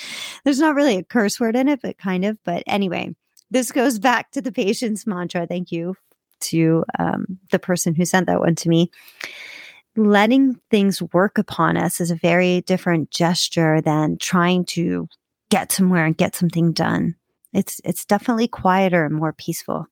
there's 0.44 0.60
not 0.60 0.76
really 0.76 0.98
a 0.98 1.04
curse 1.04 1.40
word 1.40 1.56
in 1.56 1.70
it, 1.70 1.82
but 1.82 1.98
kind 1.98 2.26
of. 2.26 2.38
But 2.44 2.64
anyway, 2.68 3.16
this 3.50 3.72
goes 3.72 3.98
back 3.98 4.32
to 4.32 4.42
the 4.42 4.52
patience 4.52 5.08
mantra. 5.08 5.48
Thank 5.48 5.72
you 5.72 5.96
to 6.42 6.84
um, 7.00 7.40
the 7.52 7.60
person 7.60 7.96
who 7.96 8.04
sent 8.04 8.28
that 8.28 8.42
one 8.42 8.56
to 8.56 8.70
me. 8.70 8.92
Letting 9.96 10.60
things 10.72 11.02
work 11.02 11.38
upon 11.38 11.78
us 11.78 12.02
is 12.02 12.12
a 12.12 12.16
very 12.16 12.62
different 12.62 13.12
gesture 13.12 13.80
than 13.80 14.18
trying 14.18 14.66
to 14.66 15.08
get 15.54 15.72
somewhere 15.72 16.04
and 16.04 16.18
get 16.18 16.34
something 16.34 16.72
done. 16.72 17.14
It's 17.54 17.80
it's 17.86 18.06
definitely 18.06 18.48
quieter 18.48 19.06
and 19.06 19.14
more 19.14 19.34
peaceful. 19.34 19.86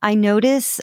I 0.00 0.14
notice 0.14 0.80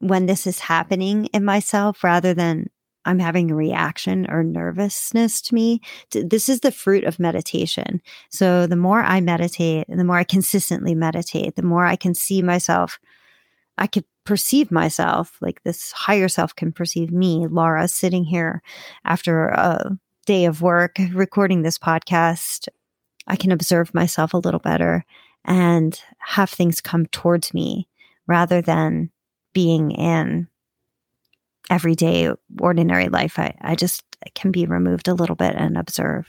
when 0.00 0.26
this 0.26 0.46
is 0.46 0.60
happening 0.60 1.24
in 1.32 1.42
myself 1.42 2.04
rather 2.04 2.34
than 2.34 2.66
I'm 3.06 3.18
having 3.18 3.50
a 3.50 3.54
reaction 3.54 4.30
or 4.30 4.44
nervousness 4.44 5.40
to 5.42 5.54
me. 5.54 5.80
This 6.10 6.50
is 6.50 6.60
the 6.60 6.70
fruit 6.70 7.04
of 7.04 7.18
meditation. 7.18 8.02
So 8.28 8.66
the 8.66 8.76
more 8.76 9.02
I 9.02 9.22
meditate 9.22 9.86
the 9.88 10.04
more 10.04 10.18
I 10.18 10.24
consistently 10.24 10.94
meditate, 10.94 11.56
the 11.56 11.62
more 11.62 11.86
I 11.86 11.96
can 11.96 12.12
see 12.12 12.42
myself, 12.42 12.98
I 13.78 13.86
can 13.86 14.04
perceive 14.24 14.70
myself 14.70 15.38
like 15.40 15.62
this 15.62 15.92
higher 15.92 16.28
self 16.28 16.54
can 16.54 16.72
perceive 16.72 17.10
me, 17.10 17.46
Laura, 17.46 17.88
sitting 17.88 18.24
here 18.24 18.60
after 19.06 19.48
a 19.48 19.96
day 20.26 20.44
of 20.44 20.60
work 20.60 20.96
recording 21.14 21.62
this 21.62 21.78
podcast. 21.78 22.68
I 23.28 23.36
can 23.36 23.52
observe 23.52 23.94
myself 23.94 24.34
a 24.34 24.38
little 24.38 24.60
better 24.60 25.04
and 25.44 26.00
have 26.18 26.50
things 26.50 26.80
come 26.80 27.06
towards 27.06 27.54
me 27.54 27.88
rather 28.26 28.60
than 28.60 29.10
being 29.52 29.92
in 29.92 30.48
everyday 31.70 32.32
ordinary 32.60 33.08
life. 33.08 33.38
I, 33.38 33.54
I 33.60 33.74
just 33.74 34.02
can 34.34 34.50
be 34.50 34.66
removed 34.66 35.08
a 35.08 35.14
little 35.14 35.36
bit 35.36 35.54
and 35.54 35.76
observe. 35.76 36.28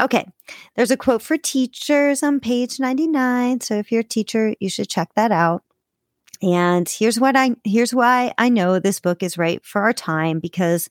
Okay, 0.00 0.26
there's 0.74 0.90
a 0.90 0.96
quote 0.96 1.22
for 1.22 1.36
teachers 1.36 2.22
on 2.22 2.40
page 2.40 2.80
99. 2.80 3.60
So 3.60 3.76
if 3.76 3.92
you're 3.92 4.00
a 4.00 4.04
teacher, 4.04 4.54
you 4.58 4.68
should 4.68 4.88
check 4.88 5.10
that 5.14 5.30
out. 5.30 5.62
And 6.42 6.88
here's 6.88 7.20
what 7.20 7.36
I 7.36 7.54
here's 7.62 7.94
why 7.94 8.34
I 8.36 8.48
know 8.48 8.78
this 8.78 9.00
book 9.00 9.22
is 9.22 9.38
right 9.38 9.64
for 9.64 9.82
our 9.82 9.92
time 9.92 10.40
because 10.40 10.88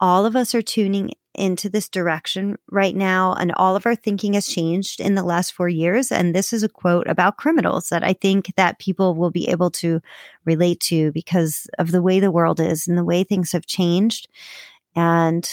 all 0.00 0.26
of 0.26 0.34
us 0.34 0.54
are 0.54 0.62
tuning 0.62 1.12
into 1.40 1.68
this 1.68 1.88
direction 1.88 2.56
right 2.70 2.94
now 2.94 3.34
and 3.34 3.52
all 3.56 3.74
of 3.74 3.86
our 3.86 3.96
thinking 3.96 4.34
has 4.34 4.46
changed 4.46 5.00
in 5.00 5.14
the 5.14 5.22
last 5.22 5.52
4 5.52 5.68
years 5.68 6.12
and 6.12 6.34
this 6.34 6.52
is 6.52 6.62
a 6.62 6.68
quote 6.68 7.08
about 7.08 7.38
criminals 7.38 7.88
that 7.88 8.04
I 8.04 8.12
think 8.12 8.54
that 8.56 8.78
people 8.78 9.14
will 9.14 9.30
be 9.30 9.48
able 9.48 9.70
to 9.72 10.00
relate 10.44 10.80
to 10.80 11.10
because 11.12 11.66
of 11.78 11.90
the 11.90 12.02
way 12.02 12.20
the 12.20 12.30
world 12.30 12.60
is 12.60 12.86
and 12.86 12.98
the 12.98 13.04
way 13.04 13.24
things 13.24 13.52
have 13.52 13.66
changed 13.66 14.28
and 14.94 15.48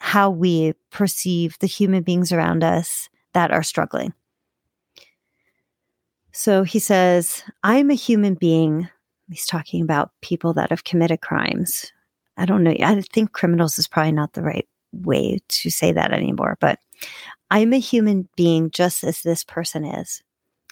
how 0.00 0.30
we 0.30 0.72
perceive 0.90 1.58
the 1.60 1.66
human 1.66 2.02
beings 2.02 2.32
around 2.32 2.64
us 2.64 3.08
that 3.34 3.52
are 3.52 3.62
struggling. 3.62 4.12
So 6.32 6.64
he 6.64 6.78
says, 6.78 7.44
I'm 7.62 7.90
a 7.90 7.94
human 7.94 8.34
being. 8.34 8.88
He's 9.30 9.46
talking 9.46 9.82
about 9.82 10.10
people 10.22 10.54
that 10.54 10.70
have 10.70 10.84
committed 10.84 11.20
crimes. 11.20 11.92
I 12.36 12.46
don't 12.46 12.64
know. 12.64 12.74
I 12.80 13.00
think 13.12 13.32
criminals 13.32 13.78
is 13.78 13.86
probably 13.86 14.12
not 14.12 14.32
the 14.32 14.42
right 14.42 14.66
way 14.92 15.38
to 15.48 15.70
say 15.70 15.92
that 15.92 16.12
anymore, 16.12 16.56
but 16.60 16.78
I'm 17.50 17.72
a 17.72 17.78
human 17.78 18.28
being 18.36 18.70
just 18.70 19.04
as 19.04 19.22
this 19.22 19.44
person 19.44 19.84
is. 19.84 20.22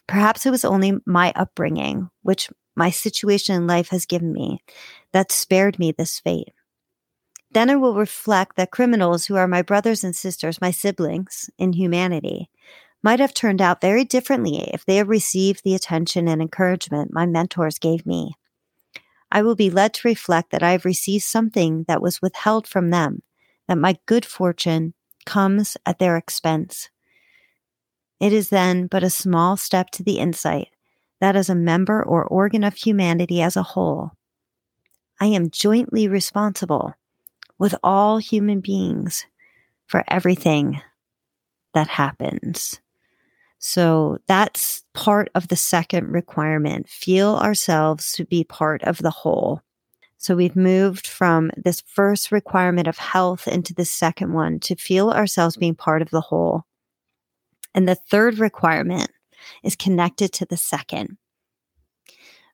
Perhaps 0.06 0.46
it 0.46 0.50
was 0.50 0.64
only 0.64 0.94
my 1.06 1.32
upbringing, 1.36 2.10
which 2.22 2.48
my 2.74 2.90
situation 2.90 3.54
in 3.54 3.66
life 3.66 3.88
has 3.90 4.06
given 4.06 4.32
me, 4.32 4.60
that 5.12 5.32
spared 5.32 5.78
me 5.78 5.92
this 5.92 6.18
fate. 6.18 6.52
Then 7.52 7.68
I 7.68 7.76
will 7.76 7.94
reflect 7.96 8.56
that 8.56 8.70
criminals 8.70 9.26
who 9.26 9.36
are 9.36 9.48
my 9.48 9.62
brothers 9.62 10.04
and 10.04 10.14
sisters, 10.14 10.60
my 10.60 10.70
siblings 10.70 11.50
in 11.58 11.72
humanity, 11.72 12.48
might 13.02 13.20
have 13.20 13.34
turned 13.34 13.60
out 13.60 13.80
very 13.80 14.04
differently 14.04 14.70
if 14.72 14.84
they 14.84 14.96
had 14.96 15.08
received 15.08 15.62
the 15.64 15.74
attention 15.74 16.28
and 16.28 16.40
encouragement 16.40 17.12
my 17.12 17.26
mentors 17.26 17.78
gave 17.78 18.06
me. 18.06 18.34
I 19.32 19.42
will 19.42 19.54
be 19.54 19.70
led 19.70 19.94
to 19.94 20.08
reflect 20.08 20.50
that 20.50 20.62
I 20.62 20.72
have 20.72 20.84
received 20.84 21.24
something 21.24 21.84
that 21.88 22.02
was 22.02 22.22
withheld 22.22 22.66
from 22.66 22.90
them, 22.90 23.22
that 23.70 23.78
my 23.78 23.96
good 24.06 24.26
fortune 24.26 24.92
comes 25.26 25.76
at 25.86 26.00
their 26.00 26.16
expense. 26.16 26.90
It 28.18 28.32
is 28.32 28.48
then 28.48 28.88
but 28.88 29.04
a 29.04 29.10
small 29.10 29.56
step 29.56 29.90
to 29.90 30.02
the 30.02 30.18
insight 30.18 30.70
that 31.20 31.36
as 31.36 31.48
a 31.48 31.54
member 31.54 32.02
or 32.02 32.24
organ 32.24 32.64
of 32.64 32.74
humanity 32.74 33.40
as 33.40 33.56
a 33.56 33.62
whole, 33.62 34.10
I 35.20 35.26
am 35.26 35.50
jointly 35.50 36.08
responsible 36.08 36.94
with 37.60 37.76
all 37.84 38.18
human 38.18 38.58
beings 38.58 39.24
for 39.86 40.02
everything 40.08 40.80
that 41.72 41.86
happens. 41.86 42.80
So 43.60 44.18
that's 44.26 44.82
part 44.94 45.30
of 45.36 45.46
the 45.46 45.54
second 45.54 46.08
requirement. 46.08 46.88
Feel 46.88 47.36
ourselves 47.36 48.10
to 48.14 48.24
be 48.24 48.42
part 48.42 48.82
of 48.82 48.98
the 48.98 49.10
whole. 49.10 49.62
So 50.20 50.36
we've 50.36 50.54
moved 50.54 51.06
from 51.06 51.50
this 51.56 51.80
first 51.80 52.30
requirement 52.30 52.86
of 52.86 52.98
health 52.98 53.48
into 53.48 53.72
the 53.72 53.86
second 53.86 54.34
one 54.34 54.60
to 54.60 54.76
feel 54.76 55.08
ourselves 55.08 55.56
being 55.56 55.74
part 55.74 56.02
of 56.02 56.10
the 56.10 56.20
whole. 56.20 56.66
And 57.74 57.88
the 57.88 57.94
third 57.94 58.38
requirement 58.38 59.10
is 59.64 59.76
connected 59.76 60.30
to 60.34 60.44
the 60.44 60.58
second. 60.58 61.16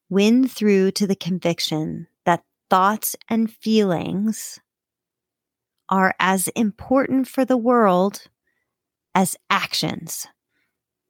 Win 0.08 0.46
through 0.46 0.92
to 0.92 1.08
the 1.08 1.16
conviction 1.16 2.06
that 2.24 2.44
thoughts 2.70 3.16
and 3.28 3.50
feelings 3.50 4.60
are 5.88 6.14
as 6.20 6.46
important 6.48 7.26
for 7.26 7.44
the 7.44 7.56
world 7.56 8.28
as 9.12 9.36
actions 9.50 10.28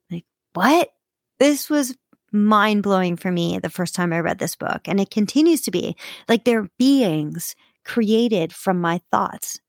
Like, 0.09 0.25
what? 0.55 0.89
This 1.37 1.69
was 1.69 1.95
mind 2.31 2.83
blowing 2.83 3.15
for 3.17 3.31
me 3.31 3.59
the 3.59 3.69
first 3.69 3.95
time 3.95 4.13
I 4.13 4.19
read 4.19 4.39
this 4.39 4.55
book. 4.55 4.81
And 4.85 4.99
it 4.99 5.09
continues 5.09 5.61
to 5.61 5.71
be 5.71 5.95
like 6.27 6.43
they're 6.43 6.69
beings 6.77 7.55
created 7.85 8.53
from 8.53 8.81
my 8.81 9.01
thoughts, 9.11 9.59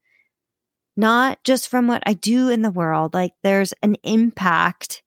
not 0.96 1.42
just 1.44 1.68
from 1.68 1.86
what 1.86 2.02
I 2.06 2.14
do 2.14 2.48
in 2.48 2.62
the 2.62 2.70
world. 2.70 3.14
Like 3.14 3.32
there's 3.42 3.72
an 3.82 3.96
impact. 4.02 5.02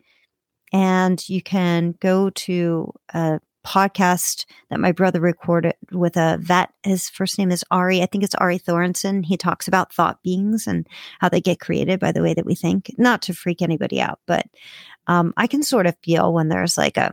And 0.73 1.21
you 1.27 1.41
can 1.41 1.95
go 1.99 2.29
to 2.29 2.93
a 3.13 3.41
podcast 3.65 4.45
that 4.69 4.79
my 4.79 4.91
brother 4.91 5.19
recorded 5.19 5.75
with 5.91 6.17
a 6.17 6.37
vet. 6.41 6.71
His 6.83 7.09
first 7.09 7.37
name 7.37 7.51
is 7.51 7.63
Ari. 7.71 8.01
I 8.01 8.05
think 8.05 8.23
it's 8.23 8.35
Ari 8.35 8.59
Thorensen. 8.59 9.25
He 9.25 9.37
talks 9.37 9.67
about 9.67 9.93
thought 9.93 10.23
beings 10.23 10.67
and 10.67 10.87
how 11.19 11.29
they 11.29 11.41
get 11.41 11.59
created 11.59 11.99
by 11.99 12.11
the 12.11 12.23
way 12.23 12.33
that 12.33 12.45
we 12.45 12.55
think, 12.55 12.91
not 12.97 13.21
to 13.23 13.33
freak 13.33 13.61
anybody 13.61 14.01
out, 14.01 14.19
but 14.25 14.45
um, 15.07 15.33
I 15.37 15.47
can 15.47 15.63
sort 15.63 15.87
of 15.87 15.95
feel 16.03 16.33
when 16.33 16.49
there's 16.49 16.77
like 16.77 16.97
a, 16.97 17.11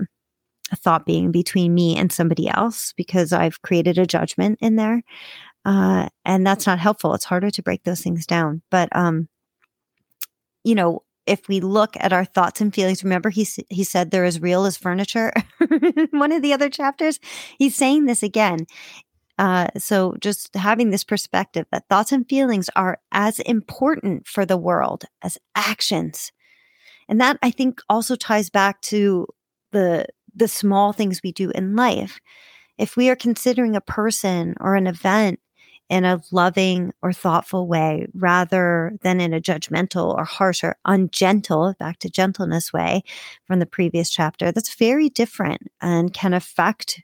a 0.71 0.77
thought 0.77 1.07
being 1.07 1.33
between 1.33 1.75
me 1.75 1.97
and 1.97 2.13
somebody 2.13 2.49
else 2.49 2.93
because 2.97 3.33
I've 3.33 3.63
created 3.63 3.99
a 3.99 4.07
judgment 4.07 4.59
in 4.61 4.77
there. 4.77 5.03
Uh, 5.65 6.09
and 6.25 6.47
that's 6.47 6.67
not 6.67 6.79
helpful. 6.79 7.15
It's 7.15 7.25
harder 7.25 7.51
to 7.51 7.63
break 7.63 7.85
those 7.85 8.01
things 8.01 8.27
down. 8.27 8.63
But, 8.71 8.89
um, 8.95 9.29
you 10.65 10.75
know, 10.75 11.03
if 11.27 11.47
we 11.47 11.61
look 11.61 11.95
at 12.01 12.13
our 12.13 12.25
thoughts 12.25 12.61
and 12.61 12.75
feelings, 12.75 13.05
remember 13.05 13.29
he 13.29 13.47
he 13.69 13.85
said 13.85 14.11
they're 14.11 14.25
as 14.25 14.41
real 14.41 14.65
as 14.65 14.79
furniture. 14.79 15.33
One 16.11 16.33
of 16.33 16.43
the 16.43 16.55
other 16.55 16.71
chapters, 16.71 17.21
he's 17.59 17.77
saying 17.77 18.07
this 18.07 18.23
again. 18.23 18.67
Uh, 19.39 19.69
so 19.77 20.17
just 20.21 20.53
having 20.57 20.91
this 20.91 21.05
perspective 21.05 21.67
that 21.71 21.85
thoughts 21.89 22.11
and 22.11 22.29
feelings 22.29 22.69
are 22.75 22.99
as 23.13 23.39
important 23.41 24.27
for 24.27 24.45
the 24.45 24.57
world 24.57 25.05
as 25.23 25.39
actions, 25.55 26.33
and 27.09 27.21
that 27.21 27.39
I 27.43 27.51
think 27.51 27.81
also 27.89 28.17
ties 28.17 28.49
back 28.51 28.81
to 28.83 29.27
the 29.71 30.07
the 30.35 30.49
small 30.49 30.93
things 30.93 31.21
we 31.23 31.33
do 31.33 31.51
in 31.51 31.77
life. 31.77 32.21
If 32.77 32.97
we 32.97 33.11
are 33.11 33.17
considering 33.17 33.75
a 33.75 33.81
person 33.81 34.55
or 34.61 34.77
an 34.77 34.87
event 34.87 35.41
in 35.89 36.05
a 36.05 36.21
loving 36.31 36.93
or 37.03 37.13
thoughtful 37.13 37.67
way 37.67 38.07
rather 38.15 38.93
than 39.03 39.21
in 39.21 39.33
a 39.33 39.41
judgmental 39.41 40.15
or 40.15 40.25
harsh 40.25 40.63
or 40.63 40.77
ungentle, 40.85 41.75
back 41.79 41.99
to 42.01 42.11
gentleness 42.11 42.73
way 42.73 43.03
from 43.47 43.59
the 43.59 43.67
previous 43.67 44.11
chapter, 44.11 44.53
that's 44.53 44.75
very 44.75 45.09
different 45.09 45.63
and 45.81 46.13
can 46.13 46.35
affect 46.35 47.01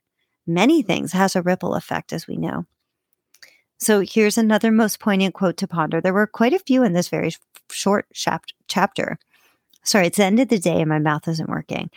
many 0.46 0.82
things, 0.82 1.12
has 1.12 1.34
a 1.34 1.42
ripple 1.42 1.74
effect, 1.74 2.12
as 2.12 2.26
we 2.26 2.36
know. 2.36 2.66
So 3.78 4.00
here's 4.00 4.38
another 4.38 4.70
most 4.70 5.00
poignant 5.00 5.34
quote 5.34 5.56
to 5.58 5.66
ponder. 5.66 6.00
There 6.00 6.14
were 6.14 6.26
quite 6.26 6.52
a 6.52 6.58
few 6.58 6.82
in 6.84 6.92
this 6.92 7.08
very 7.08 7.32
short 7.70 8.06
chap- 8.12 8.44
chapter. 8.68 9.18
Sorry, 9.82 10.06
it's 10.06 10.18
the 10.18 10.24
end 10.24 10.40
of 10.40 10.48
the 10.48 10.58
day 10.58 10.80
and 10.80 10.88
my 10.88 10.98
mouth 10.98 11.26
isn't 11.28 11.50
working. 11.50 11.90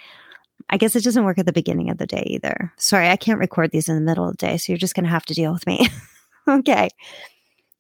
I 0.70 0.78
guess 0.78 0.96
it 0.96 1.04
doesn't 1.04 1.24
work 1.24 1.38
at 1.38 1.46
the 1.46 1.54
beginning 1.54 1.90
of 1.90 1.98
the 1.98 2.08
day 2.08 2.24
either. 2.28 2.74
Sorry, 2.78 3.10
I 3.10 3.16
can't 3.16 3.40
record 3.40 3.72
these 3.72 3.88
in 3.88 3.96
the 3.96 4.02
middle 4.02 4.26
of 4.26 4.38
the 4.38 4.46
day, 4.46 4.58
so 4.58 4.72
you're 4.72 4.78
just 4.78 4.96
going 4.96 5.06
to 5.06 5.10
have 5.10 5.26
to 5.28 5.34
deal 5.34 5.54
with 5.54 5.66
me. 5.66 5.88
okay, 6.48 6.90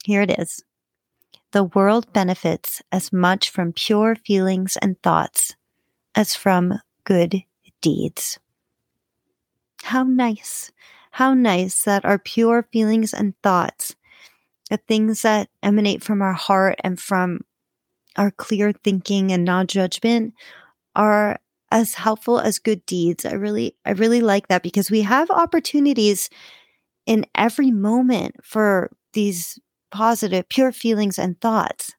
here 0.05 0.21
it 0.21 0.39
is. 0.39 0.63
The 1.51 1.65
world 1.65 2.11
benefits 2.13 2.81
as 2.91 3.11
much 3.11 3.49
from 3.49 3.73
pure 3.73 4.15
feelings 4.15 4.77
and 4.77 5.01
thoughts 5.01 5.55
as 6.15 6.35
from 6.35 6.79
good 7.03 7.43
deeds. 7.81 8.39
How 9.83 10.03
nice. 10.03 10.71
How 11.11 11.33
nice 11.33 11.83
that 11.83 12.05
our 12.05 12.19
pure 12.19 12.67
feelings 12.71 13.13
and 13.13 13.33
thoughts, 13.41 13.95
the 14.69 14.77
things 14.77 15.21
that 15.21 15.49
emanate 15.63 16.03
from 16.03 16.21
our 16.21 16.33
heart 16.33 16.75
and 16.83 16.99
from 16.99 17.41
our 18.17 18.31
clear 18.31 18.71
thinking 18.71 19.31
and 19.31 19.45
non 19.45 19.67
judgment, 19.67 20.33
are 20.95 21.39
as 21.71 21.95
helpful 21.95 22.39
as 22.39 22.59
good 22.59 22.85
deeds. 22.85 23.25
I 23.25 23.33
really, 23.33 23.75
I 23.85 23.91
really 23.91 24.21
like 24.21 24.47
that 24.47 24.63
because 24.63 24.89
we 24.89 25.01
have 25.01 25.29
opportunities 25.29 26.29
in 27.05 27.25
every 27.35 27.71
moment 27.71 28.35
for 28.43 28.91
these 29.13 29.59
positive, 29.91 30.47
pure 30.49 30.71
feelings 30.71 31.17
and 31.17 31.39
thoughts. 31.39 31.91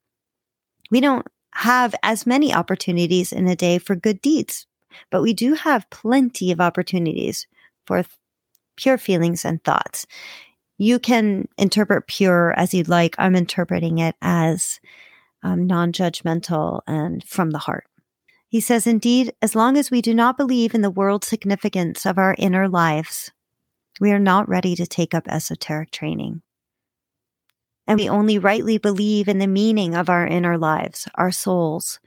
We 0.90 1.00
don't 1.00 1.26
have 1.52 1.94
as 2.02 2.26
many 2.26 2.54
opportunities 2.54 3.32
in 3.32 3.48
a 3.48 3.56
day 3.56 3.78
for 3.78 3.96
good 3.96 4.22
deeds, 4.22 4.66
but 5.10 5.22
we 5.22 5.32
do 5.32 5.54
have 5.54 5.90
plenty 5.90 6.52
of 6.52 6.60
opportunities 6.60 7.46
for 7.87 8.02
th- 8.02 8.14
pure 8.76 8.98
feelings 8.98 9.44
and 9.44 9.62
thoughts. 9.64 10.06
You 10.78 10.98
can 11.00 11.48
interpret 11.58 12.06
pure 12.06 12.54
as 12.56 12.72
you'd 12.72 12.88
like. 12.88 13.16
I'm 13.18 13.34
interpreting 13.34 13.98
it 13.98 14.14
as 14.22 14.78
um, 15.42 15.66
non 15.66 15.92
judgmental 15.92 16.82
and 16.87 17.25
from 17.25 17.50
the 17.50 17.58
heart. 17.58 17.88
He 18.49 18.61
says, 18.61 18.87
Indeed, 18.87 19.33
as 19.43 19.55
long 19.55 19.76
as 19.76 19.90
we 19.90 20.00
do 20.00 20.14
not 20.14 20.38
believe 20.38 20.75
in 20.75 20.81
the 20.81 20.90
world 20.90 21.25
significance 21.25 22.07
of 22.07 22.19
our 22.19 22.35
inner 22.38 22.69
lives, 22.69 23.31
we 24.00 24.11
are 24.11 24.19
not 24.19 24.49
ready 24.49 24.75
to 24.76 24.87
take 24.87 25.14
up 25.14 25.28
esoteric 25.28 25.90
training. 25.90 26.43
And 27.87 27.99
we 27.99 28.09
only 28.09 28.38
rightly 28.38 28.78
believe 28.78 29.28
in 29.28 29.38
the 29.38 29.47
meaning 29.47 29.95
of 29.95 30.09
our 30.09 30.26
inner 30.26 30.57
lives, 30.57 31.09
our 31.14 31.31
souls, 31.31 32.00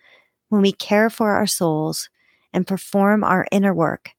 when 0.49 0.61
we 0.61 0.71
care 0.71 1.09
for 1.09 1.31
our 1.31 1.47
souls 1.47 2.09
and 2.53 2.67
perform 2.67 3.23
our 3.23 3.47
inner 3.51 3.73
work 3.73 4.11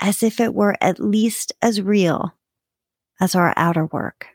as 0.00 0.22
if 0.22 0.40
it 0.40 0.54
were 0.54 0.76
at 0.80 1.00
least 1.00 1.52
as 1.60 1.82
real 1.82 2.34
as 3.20 3.34
our 3.34 3.52
outer 3.56 3.86
work. 3.86 4.28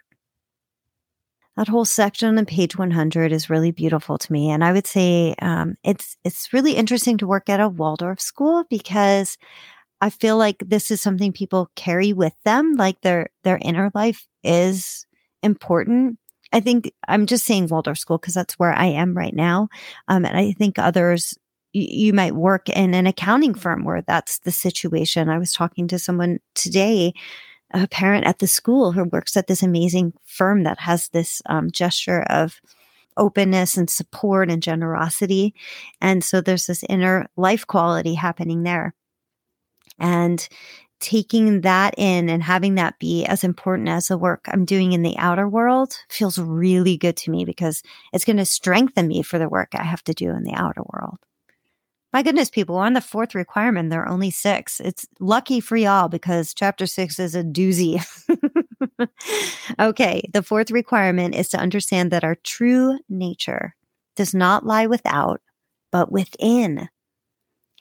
That 1.55 1.67
whole 1.67 1.85
section 1.85 2.37
on 2.37 2.45
page 2.45 2.77
100 2.77 3.31
is 3.31 3.49
really 3.49 3.71
beautiful 3.71 4.17
to 4.17 4.33
me, 4.33 4.49
and 4.49 4.63
I 4.63 4.71
would 4.73 4.87
say 4.87 5.35
um, 5.39 5.75
it's 5.83 6.17
it's 6.23 6.51
really 6.51 6.73
interesting 6.75 7.17
to 7.19 7.27
work 7.27 7.47
at 7.47 7.59
a 7.59 7.69
Waldorf 7.69 8.19
school 8.19 8.63
because 8.71 9.37
I 10.01 10.09
feel 10.09 10.37
like 10.37 10.57
this 10.65 10.91
is 10.91 11.01
something 11.01 11.33
people 11.33 11.71
carry 11.75 12.13
with 12.13 12.33
them, 12.45 12.75
like 12.75 13.01
their 13.01 13.29
their 13.43 13.59
inner 13.61 13.91
life 13.95 14.27
is 14.43 15.05
important. 15.43 16.19
I 16.53 16.59
think 16.61 16.91
I'm 17.07 17.27
just 17.27 17.45
saying 17.45 17.67
Waldorf 17.67 17.99
school 17.99 18.17
because 18.17 18.33
that's 18.35 18.55
where 18.55 18.73
I 18.73 18.85
am 18.87 19.15
right 19.15 19.35
now, 19.35 19.69
um, 20.09 20.25
and 20.25 20.37
I 20.37 20.53
think 20.53 20.79
others 20.79 21.37
you 21.73 22.13
might 22.13 22.35
work 22.35 22.69
in 22.69 22.93
an 22.93 23.07
accounting 23.07 23.55
firm 23.55 23.83
where 23.83 24.01
that's 24.03 24.39
the 24.39 24.51
situation. 24.51 25.29
I 25.29 25.39
was 25.39 25.53
talking 25.53 25.87
to 25.89 25.99
someone 25.99 26.39
today, 26.55 27.13
a 27.73 27.87
parent 27.87 28.25
at 28.25 28.39
the 28.39 28.47
school 28.47 28.91
who 28.91 29.03
works 29.05 29.35
at 29.35 29.47
this 29.47 29.63
amazing 29.63 30.13
firm 30.25 30.63
that 30.63 30.79
has 30.79 31.09
this 31.09 31.41
um, 31.47 31.71
gesture 31.71 32.21
of 32.23 32.61
openness 33.17 33.77
and 33.77 33.89
support 33.89 34.49
and 34.49 34.61
generosity. 34.61 35.53
And 36.01 36.23
so 36.23 36.41
there's 36.41 36.67
this 36.67 36.83
inner 36.89 37.27
life 37.35 37.65
quality 37.67 38.13
happening 38.15 38.63
there. 38.63 38.93
And 39.99 40.47
taking 40.99 41.61
that 41.61 41.93
in 41.97 42.29
and 42.29 42.41
having 42.41 42.75
that 42.75 42.97
be 42.97 43.25
as 43.25 43.43
important 43.43 43.89
as 43.89 44.07
the 44.07 44.17
work 44.17 44.45
I'm 44.47 44.63
doing 44.63 44.93
in 44.93 45.01
the 45.01 45.17
outer 45.17 45.49
world 45.49 45.97
feels 46.09 46.39
really 46.39 46.95
good 46.95 47.17
to 47.17 47.31
me 47.31 47.43
because 47.43 47.83
it's 48.13 48.23
going 48.23 48.37
to 48.37 48.45
strengthen 48.45 49.09
me 49.09 49.21
for 49.21 49.37
the 49.37 49.49
work 49.49 49.69
I 49.73 49.83
have 49.83 50.03
to 50.05 50.13
do 50.13 50.29
in 50.29 50.43
the 50.43 50.53
outer 50.53 50.81
world. 50.93 51.17
My 52.13 52.21
goodness, 52.21 52.51
people, 52.51 52.75
on 52.75 52.93
the 52.93 53.01
fourth 53.01 53.33
requirement, 53.33 53.89
there 53.89 54.03
are 54.03 54.07
only 54.07 54.29
six. 54.29 54.79
It's 54.79 55.07
lucky 55.19 55.59
for 55.59 55.75
y'all 55.75 56.09
because 56.09 56.53
chapter 56.53 56.85
six 56.85 57.17
is 57.17 57.33
a 57.33 57.43
doozy. 57.43 58.05
okay, 59.79 60.21
the 60.31 60.43
fourth 60.43 60.69
requirement 60.69 61.33
is 61.33 61.49
to 61.49 61.57
understand 61.57 62.11
that 62.11 62.23
our 62.23 62.35
true 62.35 62.99
nature 63.09 63.75
does 64.15 64.35
not 64.35 64.63
lie 64.63 64.85
without, 64.85 65.41
but 65.91 66.11
within. 66.11 66.87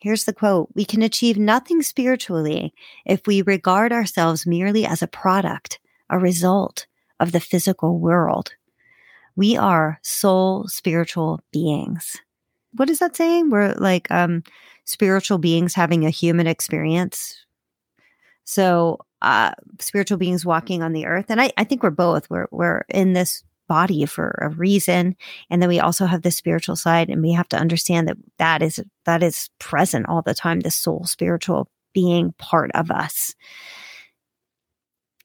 Here's 0.00 0.24
the 0.24 0.32
quote 0.32 0.70
We 0.74 0.86
can 0.86 1.02
achieve 1.02 1.36
nothing 1.36 1.82
spiritually 1.82 2.72
if 3.04 3.26
we 3.26 3.42
regard 3.42 3.92
ourselves 3.92 4.46
merely 4.46 4.86
as 4.86 5.02
a 5.02 5.06
product, 5.06 5.78
a 6.08 6.18
result 6.18 6.86
of 7.20 7.32
the 7.32 7.40
physical 7.40 7.98
world. 8.00 8.54
We 9.36 9.58
are 9.58 10.00
soul 10.02 10.68
spiritual 10.68 11.40
beings 11.52 12.18
what 12.74 12.90
is 12.90 12.98
that 13.00 13.16
saying? 13.16 13.50
We're 13.50 13.74
like 13.74 14.10
um, 14.10 14.42
spiritual 14.84 15.38
beings 15.38 15.74
having 15.74 16.04
a 16.04 16.10
human 16.10 16.46
experience. 16.46 17.44
So, 18.44 18.98
uh, 19.20 19.52
spiritual 19.78 20.18
beings 20.18 20.44
walking 20.44 20.82
on 20.82 20.92
the 20.92 21.06
earth, 21.06 21.26
and 21.28 21.40
I, 21.40 21.52
I 21.56 21.64
think 21.64 21.82
we're 21.82 21.90
both. 21.90 22.28
We're 22.28 22.48
we're 22.50 22.82
in 22.88 23.12
this 23.12 23.44
body 23.68 24.04
for 24.04 24.36
a 24.42 24.48
reason, 24.48 25.16
and 25.48 25.62
then 25.62 25.68
we 25.68 25.78
also 25.78 26.06
have 26.06 26.22
the 26.22 26.30
spiritual 26.30 26.74
side, 26.74 27.08
and 27.08 27.22
we 27.22 27.32
have 27.32 27.48
to 27.50 27.56
understand 27.56 28.08
that 28.08 28.16
that 28.38 28.62
is 28.62 28.82
that 29.04 29.22
is 29.22 29.48
present 29.60 30.08
all 30.08 30.22
the 30.22 30.34
time. 30.34 30.60
The 30.60 30.70
soul, 30.70 31.04
spiritual 31.04 31.68
being 31.92 32.32
part 32.38 32.70
of 32.74 32.90
us. 32.90 33.34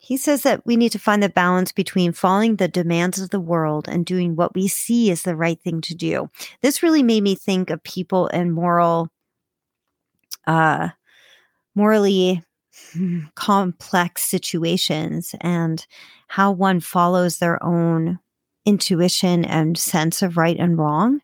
He 0.08 0.16
says 0.16 0.44
that 0.44 0.66
we 0.66 0.78
need 0.78 0.94
to 0.94 1.00
find 1.00 1.22
the 1.22 1.28
balance 1.28 1.74
between 1.74 2.14
following 2.14 2.56
the 2.56 2.70
demands 2.70 3.20
of 3.20 3.30
the 3.30 3.42
world 3.42 3.90
and 3.90 4.06
doing 4.06 4.38
what 4.38 4.56
we 4.56 4.70
see 4.70 5.12
is 5.12 5.24
the 5.24 5.36
right 5.36 5.60
thing 5.62 5.82
to 5.82 5.94
do. 5.94 6.30
This 6.62 6.82
really 6.82 7.04
made 7.04 7.24
me 7.24 7.36
think 7.36 7.70
of 7.70 7.84
people 7.84 8.28
in 8.28 8.52
moral, 8.52 9.10
uh, 10.46 10.88
morally 11.76 12.42
complex 13.36 14.24
situations 14.24 15.36
and 15.42 15.86
how 16.30 16.54
one 16.54 16.80
follows 16.80 17.40
their 17.40 17.62
own 17.62 18.20
intuition 18.66 19.44
and 19.44 19.78
sense 19.78 20.22
of 20.22 20.38
right 20.38 20.58
and 20.58 20.78
wrong 20.78 21.20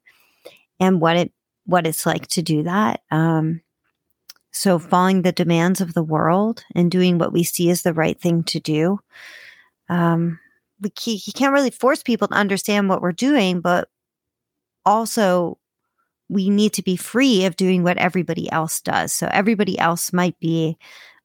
and 0.82 1.00
what 1.00 1.15
it 1.15 1.32
what 1.65 1.88
it's 1.88 2.06
like 2.06 2.28
to 2.28 2.41
do 2.41 2.63
that 2.63 3.00
um, 3.12 3.62
so, 4.54 4.78
following 4.78 5.24
the 5.24 5.32
demands 5.32 5.82
of 5.82 5.96
the 5.96 6.04
world 6.04 6.63
and 6.76 6.92
doing 6.92 7.18
what 7.18 7.34
we 7.34 7.44
see 7.44 7.72
as 7.72 7.82
the 7.82 7.94
right 7.94 8.20
thing 8.20 8.44
to 8.46 8.60
do. 8.60 9.00
Um, 9.89 10.39
we 10.80 10.92
he 10.96 11.32
can't 11.32 11.54
really 11.54 11.72
force 11.72 12.04
people 12.04 12.28
to 12.28 12.36
understand 12.36 12.88
what 12.88 13.02
we're 13.02 13.13
doing, 13.13 13.62
but 13.62 13.89
also 14.86 15.58
we 16.30 16.50
need 16.50 16.74
to 16.74 16.84
be 16.84 16.96
free 16.96 17.46
of 17.46 17.56
doing 17.56 17.84
what 17.84 17.98
everybody 17.98 18.52
else 18.52 18.80
does. 18.80 19.12
So, 19.12 19.28
everybody 19.32 19.78
else 19.80 20.13
might 20.13 20.39
be, 20.39 20.78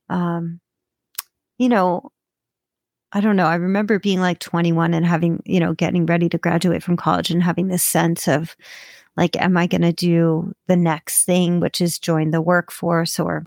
um, 0.08 0.60
you 1.58 1.68
know, 1.68 2.10
I 3.12 3.20
don't 3.20 3.36
know. 3.36 3.46
I 3.46 3.56
remember 3.56 3.98
being 3.98 4.20
like 4.20 4.38
21 4.38 4.94
and 4.94 5.04
having, 5.06 5.42
you 5.44 5.60
know, 5.60 5.74
getting 5.74 6.06
ready 6.06 6.30
to 6.30 6.38
graduate 6.38 6.82
from 6.82 6.96
college 6.96 7.30
and 7.30 7.42
having 7.42 7.68
this 7.68 7.82
sense 7.82 8.26
of, 8.26 8.56
like, 9.18 9.36
am 9.36 9.56
I 9.56 9.66
going 9.66 9.82
to 9.82 9.92
do 9.92 10.54
the 10.68 10.76
next 10.76 11.24
thing, 11.24 11.58
which 11.58 11.80
is 11.80 11.98
join 11.98 12.30
the 12.30 12.40
workforce 12.40 13.18
or 13.18 13.44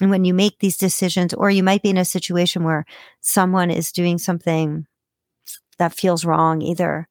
and 0.00 0.10
when 0.10 0.24
you 0.24 0.32
make 0.32 0.58
these 0.60 0.78
decisions, 0.78 1.34
or 1.34 1.50
you 1.50 1.62
might 1.62 1.82
be 1.82 1.90
in 1.90 1.98
a 1.98 2.06
situation 2.06 2.64
where 2.64 2.86
someone 3.20 3.70
is 3.70 3.92
doing 3.92 4.16
something 4.16 4.86
that 5.76 5.92
feels 5.92 6.24
wrong, 6.24 6.62
either 6.62 7.06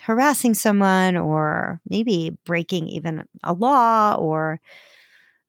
harassing 0.00 0.54
someone 0.54 1.18
or 1.18 1.82
maybe 1.86 2.34
breaking 2.46 2.88
even 2.88 3.24
a 3.44 3.52
law 3.52 4.14
or 4.14 4.58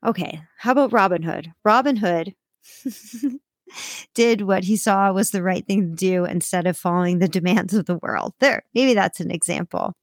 okay, 0.06 0.42
how 0.58 0.74
about 0.74 0.92
Robin 0.92 1.24
Hood? 1.24 1.54
Robin 1.64 1.96
Hood 1.96 2.36
did 4.14 4.42
what 4.42 4.66
he 4.66 4.76
saw 4.76 5.14
was 5.14 5.32
the 5.32 5.42
right 5.42 5.66
thing 5.66 5.92
to 5.92 5.96
do 5.96 6.26
instead 6.26 6.68
of 6.68 6.78
following 6.78 7.20
the 7.20 7.30
demands 7.30 7.74
of 7.74 7.86
the 7.86 8.00
world. 8.00 8.34
There, 8.40 8.64
maybe 8.74 8.94
that's 8.94 9.22
an 9.22 9.32
example. 9.32 9.94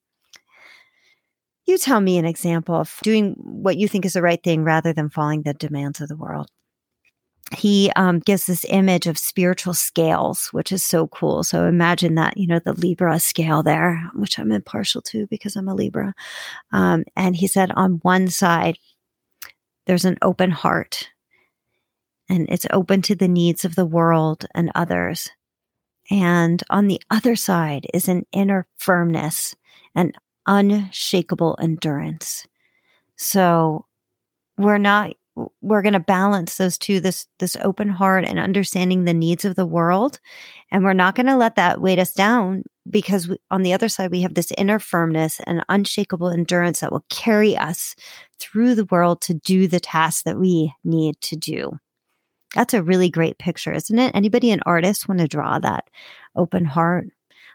You 1.70 1.78
tell 1.78 2.00
me 2.00 2.18
an 2.18 2.24
example 2.24 2.74
of 2.74 2.98
doing 3.04 3.37
what 3.38 3.76
you 3.76 3.87
think 3.87 4.04
is 4.04 4.14
the 4.14 4.22
right 4.22 4.42
thing 4.42 4.64
rather 4.64 4.92
than 4.92 5.09
following 5.09 5.42
the 5.42 5.54
demands 5.54 6.00
of 6.00 6.09
the 6.09 6.16
world. 6.16 6.50
He 7.56 7.92
um, 7.94 8.18
gives 8.18 8.46
this 8.46 8.66
image 8.68 9.06
of 9.06 9.16
spiritual 9.16 9.74
scales, 9.74 10.48
which 10.48 10.72
is 10.72 10.85
so 10.85 11.06
cool. 11.06 11.44
So 11.44 11.66
imagine 11.66 12.16
that, 12.16 12.37
you 12.37 12.48
know, 12.48 12.59
the 12.59 12.72
Libra 12.72 13.20
scale 13.20 13.62
there, 13.62 14.11
which 14.16 14.37
I'm 14.37 14.50
impartial 14.50 15.00
to 15.02 15.28
because 15.28 15.54
I'm 15.54 15.68
a 15.68 15.74
Libra. 15.74 16.12
Um, 16.72 17.04
and 17.14 17.37
he 17.37 17.46
said 17.46 17.70
on 17.76 18.00
one 18.02 18.30
side, 18.30 18.76
there's 19.87 20.04
an 20.04 20.18
open 20.22 20.50
heart 20.50 21.09
and 22.28 22.48
it's 22.50 22.66
open 22.72 23.00
to 23.02 23.14
the 23.14 23.28
needs 23.28 23.64
of 23.64 23.76
the 23.76 23.87
world 23.87 24.44
and 24.56 24.72
others. 24.74 25.30
And 26.11 26.64
on 26.68 26.88
the 26.88 27.00
other 27.11 27.37
side 27.37 27.87
is 27.94 28.09
an 28.09 28.26
inner 28.33 28.66
firmness 28.76 29.54
and 29.94 30.16
unshakable 30.46 31.57
endurance. 31.61 32.46
So 33.16 33.87
we're 34.57 34.79
not 34.79 35.14
we're 35.62 35.83
going 35.83 35.94
to 35.94 36.00
balance 36.00 36.57
those 36.57 36.76
two 36.76 37.00
this 37.00 37.26
this 37.38 37.57
open 37.62 37.88
heart 37.88 38.24
and 38.24 38.38
understanding 38.38 39.05
the 39.05 39.14
needs 39.14 39.44
of 39.44 39.55
the 39.57 39.66
world 39.66 40.20
and 40.70 40.85
we're 40.85 40.92
not 40.92 41.14
going 41.14 41.26
to 41.26 41.37
let 41.37 41.57
that 41.57 41.81
weight 41.81 41.98
us 41.98 42.12
down 42.12 42.62
because 42.88 43.29
we, 43.29 43.38
on 43.50 43.62
the 43.62 43.72
other 43.72 43.88
side 43.88 44.11
we 44.11 44.22
have 44.22 44.35
this 44.35 44.53
inner 44.59 44.79
firmness 44.79 45.40
and 45.46 45.64
unshakable 45.68 46.29
endurance 46.29 46.81
that 46.81 46.92
will 46.92 47.05
carry 47.09 47.57
us 47.57 47.94
through 48.38 48.74
the 48.74 48.87
world 48.87 49.20
to 49.22 49.35
do 49.35 49.66
the 49.66 49.81
tasks 49.81 50.22
that 50.24 50.38
we 50.38 50.72
need 50.85 51.18
to 51.20 51.37
do. 51.37 51.79
That's 52.55 52.74
a 52.74 52.83
really 52.83 53.09
great 53.09 53.38
picture 53.38 53.72
isn't 53.72 53.98
it? 53.98 54.14
Anybody 54.14 54.50
an 54.50 54.61
artist 54.66 55.09
want 55.09 55.20
to 55.20 55.29
draw 55.29 55.59
that 55.61 55.88
open 56.37 56.64
heart 56.64 57.07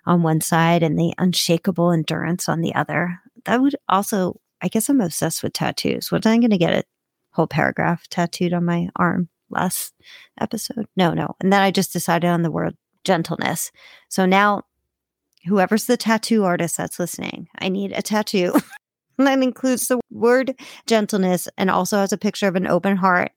on 0.05 0.23
one 0.23 0.41
side 0.41 0.83
and 0.83 0.97
the 0.97 1.13
unshakable 1.17 1.91
endurance 1.91 2.47
on 2.47 2.61
the 2.61 2.75
other 2.75 3.19
that 3.45 3.61
would 3.61 3.75
also 3.89 4.39
I 4.61 4.67
guess 4.67 4.89
I'm 4.89 5.01
obsessed 5.01 5.43
with 5.43 5.53
tattoos. 5.53 6.11
What 6.11 6.25
I'm 6.25 6.39
going 6.39 6.49
to 6.49 6.57
get 6.57 6.73
a 6.73 6.83
whole 7.31 7.47
paragraph 7.47 8.07
tattooed 8.07 8.53
on 8.53 8.65
my 8.65 8.89
arm 8.95 9.29
last 9.49 9.93
episode. 10.39 10.87
No, 10.95 11.13
no. 11.13 11.35
And 11.39 11.51
then 11.53 11.61
I 11.61 11.71
just 11.71 11.93
decided 11.93 12.27
on 12.27 12.41
the 12.41 12.51
word 12.51 12.75
gentleness. 13.03 13.71
So 14.09 14.25
now, 14.25 14.63
whoever's 15.45 15.85
the 15.85 15.97
tattoo 15.97 16.45
artist 16.45 16.77
that's 16.77 16.99
listening, 16.99 17.47
I 17.59 17.69
need 17.69 17.91
a 17.91 18.01
tattoo 18.01 18.53
that 19.17 19.43
includes 19.43 19.87
the 19.87 19.99
word 20.09 20.59
gentleness 20.87 21.47
and 21.57 21.69
also 21.69 21.97
has 21.97 22.11
a 22.11 22.17
picture 22.17 22.47
of 22.47 22.55
an 22.55 22.67
open 22.67 22.97
heart 22.97 23.31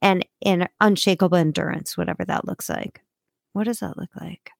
and 0.00 0.24
an 0.46 0.68
unshakable 0.80 1.36
endurance, 1.36 1.98
whatever 1.98 2.24
that 2.24 2.46
looks 2.46 2.70
like. 2.70 3.02
What 3.52 3.64
does 3.64 3.80
that 3.80 3.98
look 3.98 4.10
like? 4.18 4.52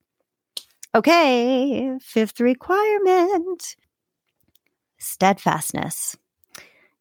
Okay, 0.95 1.97
fifth 2.01 2.41
requirement 2.41 3.77
steadfastness. 4.99 6.17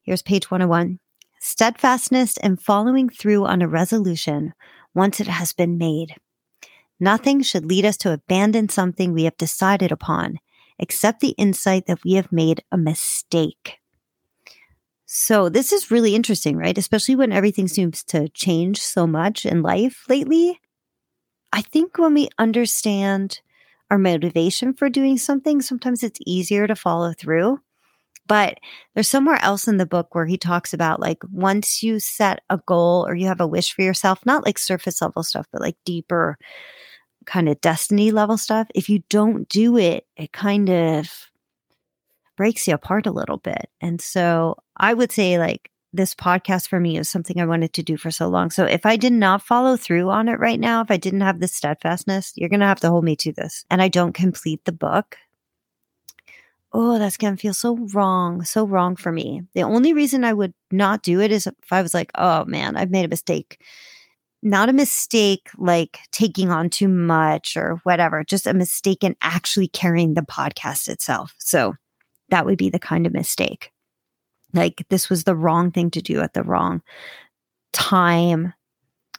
Here's 0.01 0.21
page 0.21 0.51
101 0.51 0.99
steadfastness 1.39 2.37
and 2.37 2.61
following 2.61 3.09
through 3.09 3.45
on 3.45 3.61
a 3.61 3.67
resolution 3.67 4.53
once 4.93 5.19
it 5.19 5.27
has 5.27 5.53
been 5.53 5.77
made. 5.77 6.15
Nothing 6.99 7.41
should 7.41 7.65
lead 7.65 7.85
us 7.85 7.97
to 7.97 8.13
abandon 8.13 8.69
something 8.69 9.13
we 9.13 9.23
have 9.23 9.37
decided 9.37 9.91
upon, 9.91 10.39
except 10.79 11.21
the 11.21 11.35
insight 11.37 11.87
that 11.87 12.03
we 12.03 12.13
have 12.13 12.31
made 12.31 12.63
a 12.71 12.77
mistake. 12.77 13.79
So, 15.05 15.49
this 15.49 15.71
is 15.71 15.91
really 15.91 16.15
interesting, 16.15 16.57
right? 16.57 16.77
Especially 16.77 17.15
when 17.15 17.31
everything 17.31 17.67
seems 17.67 18.03
to 18.05 18.29
change 18.29 18.79
so 18.81 19.07
much 19.07 19.45
in 19.45 19.63
life 19.63 20.05
lately. 20.09 20.59
I 21.53 21.61
think 21.61 21.97
when 21.97 22.13
we 22.13 22.29
understand 22.37 23.41
our 23.89 23.97
motivation 23.97 24.73
for 24.73 24.89
doing 24.89 25.17
something, 25.17 25.61
sometimes 25.61 26.03
it's 26.03 26.19
easier 26.25 26.67
to 26.67 26.75
follow 26.75 27.13
through. 27.13 27.59
But 28.27 28.59
there's 28.93 29.09
somewhere 29.09 29.39
else 29.41 29.67
in 29.67 29.77
the 29.77 29.87
book 29.87 30.13
where 30.13 30.27
he 30.27 30.37
talks 30.37 30.71
about 30.71 30.99
like 30.99 31.17
once 31.31 31.81
you 31.81 31.99
set 31.99 32.41
a 32.49 32.59
goal 32.67 33.05
or 33.07 33.15
you 33.15 33.25
have 33.25 33.41
a 33.41 33.47
wish 33.47 33.73
for 33.73 33.81
yourself, 33.81 34.23
not 34.23 34.45
like 34.45 34.59
surface 34.59 35.01
level 35.01 35.23
stuff, 35.23 35.47
but 35.51 35.61
like 35.61 35.77
deeper 35.83 36.37
kind 37.25 37.49
of 37.49 37.59
destiny 37.61 38.11
level 38.11 38.37
stuff. 38.37 38.67
If 38.75 38.87
you 38.87 39.01
don't 39.09 39.49
do 39.49 39.77
it, 39.77 40.05
it 40.15 40.31
kind 40.31 40.69
of 40.69 41.09
breaks 42.37 42.67
you 42.67 42.75
apart 42.75 43.07
a 43.07 43.11
little 43.11 43.37
bit. 43.37 43.69
And 43.81 43.99
so 43.99 44.57
I 44.77 44.93
would 44.93 45.11
say 45.11 45.39
like 45.39 45.71
this 45.93 46.13
podcast 46.13 46.67
for 46.67 46.79
me 46.79 46.97
is 46.97 47.09
something 47.09 47.39
I 47.39 47.45
wanted 47.45 47.73
to 47.73 47.83
do 47.83 47.97
for 47.97 48.11
so 48.11 48.27
long. 48.27 48.51
So 48.51 48.65
if 48.65 48.85
I 48.85 48.95
did 48.95 49.13
not 49.13 49.41
follow 49.41 49.75
through 49.75 50.09
on 50.09 50.29
it 50.29 50.39
right 50.39 50.59
now, 50.59 50.81
if 50.81 50.91
I 50.91 50.97
didn't 50.97 51.21
have 51.21 51.39
this 51.39 51.55
steadfastness, 51.55 52.33
you're 52.35 52.49
going 52.49 52.59
to 52.59 52.65
have 52.65 52.79
to 52.81 52.89
hold 52.89 53.03
me 53.03 53.15
to 53.17 53.31
this. 53.31 53.65
And 53.71 53.81
I 53.81 53.87
don't 53.87 54.13
complete 54.13 54.63
the 54.65 54.71
book, 54.71 55.17
oh, 56.73 56.99
that's 56.99 57.17
going 57.17 57.35
to 57.35 57.41
feel 57.41 57.53
so 57.53 57.77
wrong, 57.93 58.43
so 58.43 58.65
wrong 58.65 58.95
for 58.95 59.11
me. 59.11 59.41
The 59.53 59.63
only 59.63 59.93
reason 59.93 60.23
I 60.23 60.33
would 60.33 60.53
not 60.71 61.01
do 61.01 61.19
it 61.21 61.31
is 61.31 61.47
if 61.47 61.53
I 61.71 61.81
was 61.81 61.93
like, 61.93 62.11
oh 62.15 62.45
man, 62.45 62.77
I've 62.77 62.91
made 62.91 63.05
a 63.05 63.09
mistake. 63.09 63.61
Not 64.41 64.69
a 64.69 64.73
mistake 64.73 65.49
like 65.57 65.99
taking 66.11 66.49
on 66.49 66.69
too 66.69 66.87
much 66.87 67.57
or 67.57 67.81
whatever, 67.83 68.23
just 68.23 68.47
a 68.47 68.53
mistake 68.53 69.03
in 69.03 69.15
actually 69.21 69.67
carrying 69.67 70.13
the 70.13 70.21
podcast 70.21 70.87
itself. 70.87 71.35
So 71.39 71.75
that 72.29 72.45
would 72.45 72.57
be 72.57 72.69
the 72.69 72.79
kind 72.79 73.05
of 73.05 73.13
mistake. 73.13 73.71
Like 74.53 74.85
this 74.89 75.09
was 75.09 75.23
the 75.23 75.35
wrong 75.35 75.71
thing 75.71 75.91
to 75.91 76.01
do 76.01 76.21
at 76.21 76.33
the 76.33 76.43
wrong 76.43 76.81
time 77.71 78.53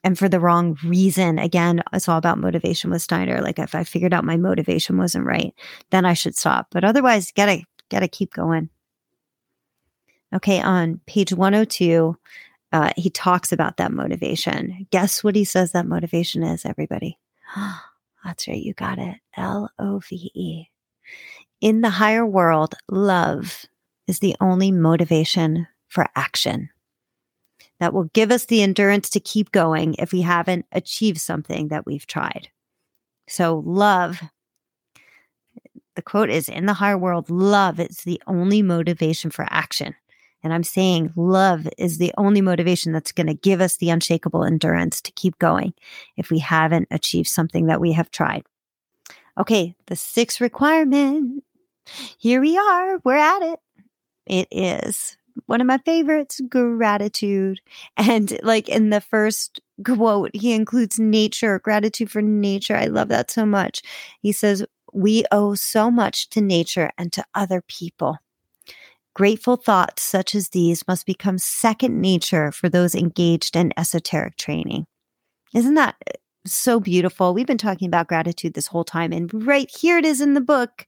and 0.02 0.18
for 0.18 0.28
the 0.28 0.40
wrong 0.40 0.78
reason. 0.84 1.38
Again, 1.38 1.82
it's 1.92 2.08
all 2.08 2.18
about 2.18 2.38
motivation 2.38 2.90
with 2.90 3.02
Steiner. 3.02 3.40
Like 3.40 3.58
if 3.58 3.74
I 3.74 3.84
figured 3.84 4.14
out 4.14 4.24
my 4.24 4.36
motivation 4.36 4.98
wasn't 4.98 5.26
right, 5.26 5.54
then 5.90 6.04
I 6.04 6.14
should 6.14 6.36
stop. 6.36 6.68
But 6.70 6.84
otherwise, 6.84 7.32
gotta 7.32 7.62
gotta 7.90 8.08
keep 8.08 8.32
going. 8.32 8.70
Okay, 10.32 10.60
on 10.60 11.00
page 11.06 11.32
102, 11.32 12.16
uh, 12.72 12.92
he 12.96 13.10
talks 13.10 13.50
about 13.50 13.78
that 13.78 13.92
motivation. 13.92 14.86
Guess 14.90 15.24
what 15.24 15.34
he 15.34 15.44
says 15.44 15.72
that 15.72 15.86
motivation 15.86 16.44
is, 16.44 16.64
everybody? 16.64 17.18
That's 18.24 18.46
right, 18.46 18.62
you 18.62 18.74
got 18.74 18.98
it. 18.98 19.16
L 19.36 19.70
O 19.78 19.98
V 19.98 20.30
E. 20.34 20.66
In 21.60 21.80
the 21.80 21.90
higher 21.90 22.24
world, 22.24 22.74
love 22.88 23.66
is 24.10 24.18
the 24.18 24.34
only 24.40 24.72
motivation 24.72 25.68
for 25.86 26.04
action 26.16 26.68
that 27.78 27.94
will 27.94 28.10
give 28.12 28.32
us 28.32 28.44
the 28.44 28.60
endurance 28.60 29.08
to 29.08 29.20
keep 29.20 29.52
going 29.52 29.94
if 30.00 30.12
we 30.12 30.20
haven't 30.20 30.66
achieved 30.72 31.20
something 31.20 31.68
that 31.68 31.86
we've 31.86 32.06
tried. 32.06 32.48
So, 33.28 33.62
love, 33.64 34.20
the 35.94 36.02
quote 36.02 36.28
is 36.28 36.48
in 36.48 36.66
the 36.66 36.74
higher 36.74 36.98
world, 36.98 37.30
love 37.30 37.78
is 37.78 37.98
the 37.98 38.20
only 38.26 38.62
motivation 38.62 39.30
for 39.30 39.46
action. 39.48 39.94
And 40.42 40.52
I'm 40.52 40.64
saying 40.64 41.12
love 41.14 41.68
is 41.78 41.98
the 41.98 42.12
only 42.18 42.40
motivation 42.40 42.90
that's 42.92 43.12
going 43.12 43.28
to 43.28 43.34
give 43.34 43.60
us 43.60 43.76
the 43.76 43.90
unshakable 43.90 44.42
endurance 44.42 45.00
to 45.02 45.12
keep 45.12 45.38
going 45.38 45.72
if 46.16 46.30
we 46.30 46.40
haven't 46.40 46.88
achieved 46.90 47.28
something 47.28 47.66
that 47.66 47.80
we 47.80 47.92
have 47.92 48.10
tried. 48.10 48.42
Okay, 49.38 49.76
the 49.86 49.94
sixth 49.94 50.40
requirement. 50.40 51.44
Here 52.18 52.40
we 52.40 52.58
are. 52.58 52.98
We're 53.04 53.14
at 53.14 53.42
it. 53.42 53.60
It 54.30 54.46
is 54.52 55.16
one 55.46 55.60
of 55.60 55.66
my 55.66 55.78
favorites, 55.78 56.40
gratitude. 56.48 57.60
And 57.96 58.38
like 58.44 58.68
in 58.68 58.90
the 58.90 59.00
first 59.00 59.60
quote, 59.84 60.30
he 60.34 60.52
includes 60.52 61.00
nature, 61.00 61.58
gratitude 61.58 62.12
for 62.12 62.22
nature. 62.22 62.76
I 62.76 62.86
love 62.86 63.08
that 63.08 63.32
so 63.32 63.44
much. 63.44 63.82
He 64.22 64.30
says, 64.30 64.64
We 64.92 65.24
owe 65.32 65.54
so 65.54 65.90
much 65.90 66.30
to 66.30 66.40
nature 66.40 66.92
and 66.96 67.12
to 67.12 67.24
other 67.34 67.60
people. 67.66 68.18
Grateful 69.14 69.56
thoughts 69.56 70.04
such 70.04 70.36
as 70.36 70.50
these 70.50 70.86
must 70.86 71.06
become 71.06 71.36
second 71.36 72.00
nature 72.00 72.52
for 72.52 72.68
those 72.68 72.94
engaged 72.94 73.56
in 73.56 73.72
esoteric 73.76 74.36
training. 74.36 74.86
Isn't 75.52 75.74
that 75.74 75.96
so 76.54 76.80
beautiful? 76.80 77.34
We've 77.34 77.46
been 77.46 77.58
talking 77.58 77.86
about 77.86 78.08
gratitude 78.08 78.54
this 78.54 78.66
whole 78.66 78.84
time, 78.84 79.12
and 79.12 79.30
right 79.46 79.70
here 79.70 79.98
it 79.98 80.04
is 80.04 80.20
in 80.20 80.34
the 80.34 80.40
book. 80.40 80.86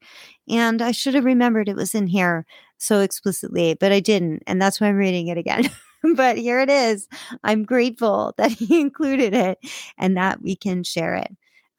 And 0.48 0.82
I 0.82 0.92
should 0.92 1.14
have 1.14 1.24
remembered 1.24 1.68
it 1.68 1.76
was 1.76 1.94
in 1.94 2.06
here 2.06 2.46
so 2.78 3.00
explicitly, 3.00 3.74
but 3.74 3.92
I 3.92 4.00
didn't. 4.00 4.42
And 4.46 4.60
that's 4.60 4.80
why 4.80 4.88
I'm 4.88 4.96
reading 4.96 5.28
it 5.28 5.38
again. 5.38 5.70
but 6.16 6.36
here 6.36 6.60
it 6.60 6.70
is. 6.70 7.08
I'm 7.44 7.64
grateful 7.64 8.34
that 8.38 8.50
he 8.50 8.80
included 8.80 9.34
it 9.34 9.58
and 9.98 10.16
that 10.16 10.42
we 10.42 10.56
can 10.56 10.82
share 10.82 11.14
it. 11.14 11.30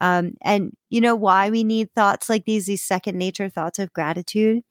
Um, 0.01 0.33
and 0.41 0.75
you 0.89 0.99
know 0.99 1.15
why 1.15 1.49
we 1.49 1.63
need 1.63 1.89
thoughts 1.93 2.29
like 2.29 2.45
these, 2.45 2.65
these 2.65 2.83
second 2.83 3.17
nature 3.17 3.49
thoughts 3.49 3.79
of 3.79 3.93
gratitude? 3.93 4.63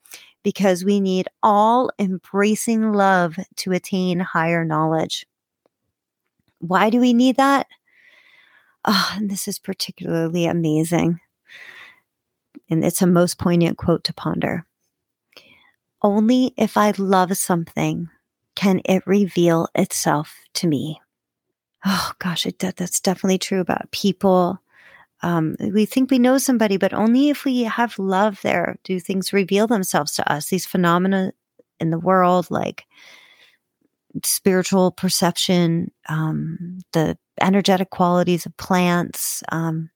Because 0.43 0.85
we 0.85 1.01
need 1.01 1.29
all 1.43 1.91
embracing 1.99 2.93
love 2.93 3.37
to 3.57 3.73
attain 3.73 4.21
higher 4.21 4.65
knowledge. 4.65 5.25
Why 6.59 6.91
do 6.91 7.01
we 7.01 7.13
need 7.13 7.37
that? 7.37 7.67
Oh, 8.85 9.13
and 9.17 9.31
this 9.31 9.47
is 9.47 9.59
particularly 9.59 10.47
amazing. 10.47 11.21
And 12.69 12.85
it's 12.85 13.03
a 13.03 13.07
most 13.07 13.39
poignant 13.39 13.79
quote 13.79 14.05
to 14.05 14.15
ponder. 14.15 14.67
Only 16.03 16.53
if 16.57 16.77
I 16.77 16.93
love 16.99 17.37
something 17.37 18.09
can 18.57 18.81
it 18.85 19.03
reveal 19.07 19.69
itself 19.75 20.37
to 20.55 20.67
me. 20.67 21.01
Oh 21.85 22.13
gosh, 22.19 22.47
it, 22.47 22.59
that, 22.61 22.77
that's 22.77 23.01
definitely 23.01 23.39
true 23.39 23.61
about 23.61 23.91
people. 23.93 24.61
Um, 25.23 25.57
we 25.61 25.87
think 25.87 26.11
we 26.11 26.19
know 26.19 26.39
somebody, 26.39 26.77
but 26.77 26.93
only 26.93 27.29
if 27.29 27.45
we 27.45 27.63
have 27.63 27.99
love 27.99 28.41
there 28.43 28.79
do 28.83 28.99
things 28.99 29.33
reveal 29.33 29.67
themselves 29.67 30.15
to 30.15 30.33
us. 30.33 30.49
These 30.49 30.67
phenomena 30.67 31.33
in 31.79 31.91
the 31.91 31.99
world, 31.99 32.49
like 32.51 32.85
spiritual 34.25 34.93
perception, 34.93 35.91
um, 36.09 36.81
the 36.93 37.17
energetic 37.41 37.91
qualities 37.91 38.47
of 38.47 38.57
plants, 38.57 39.43
um, 39.51 39.91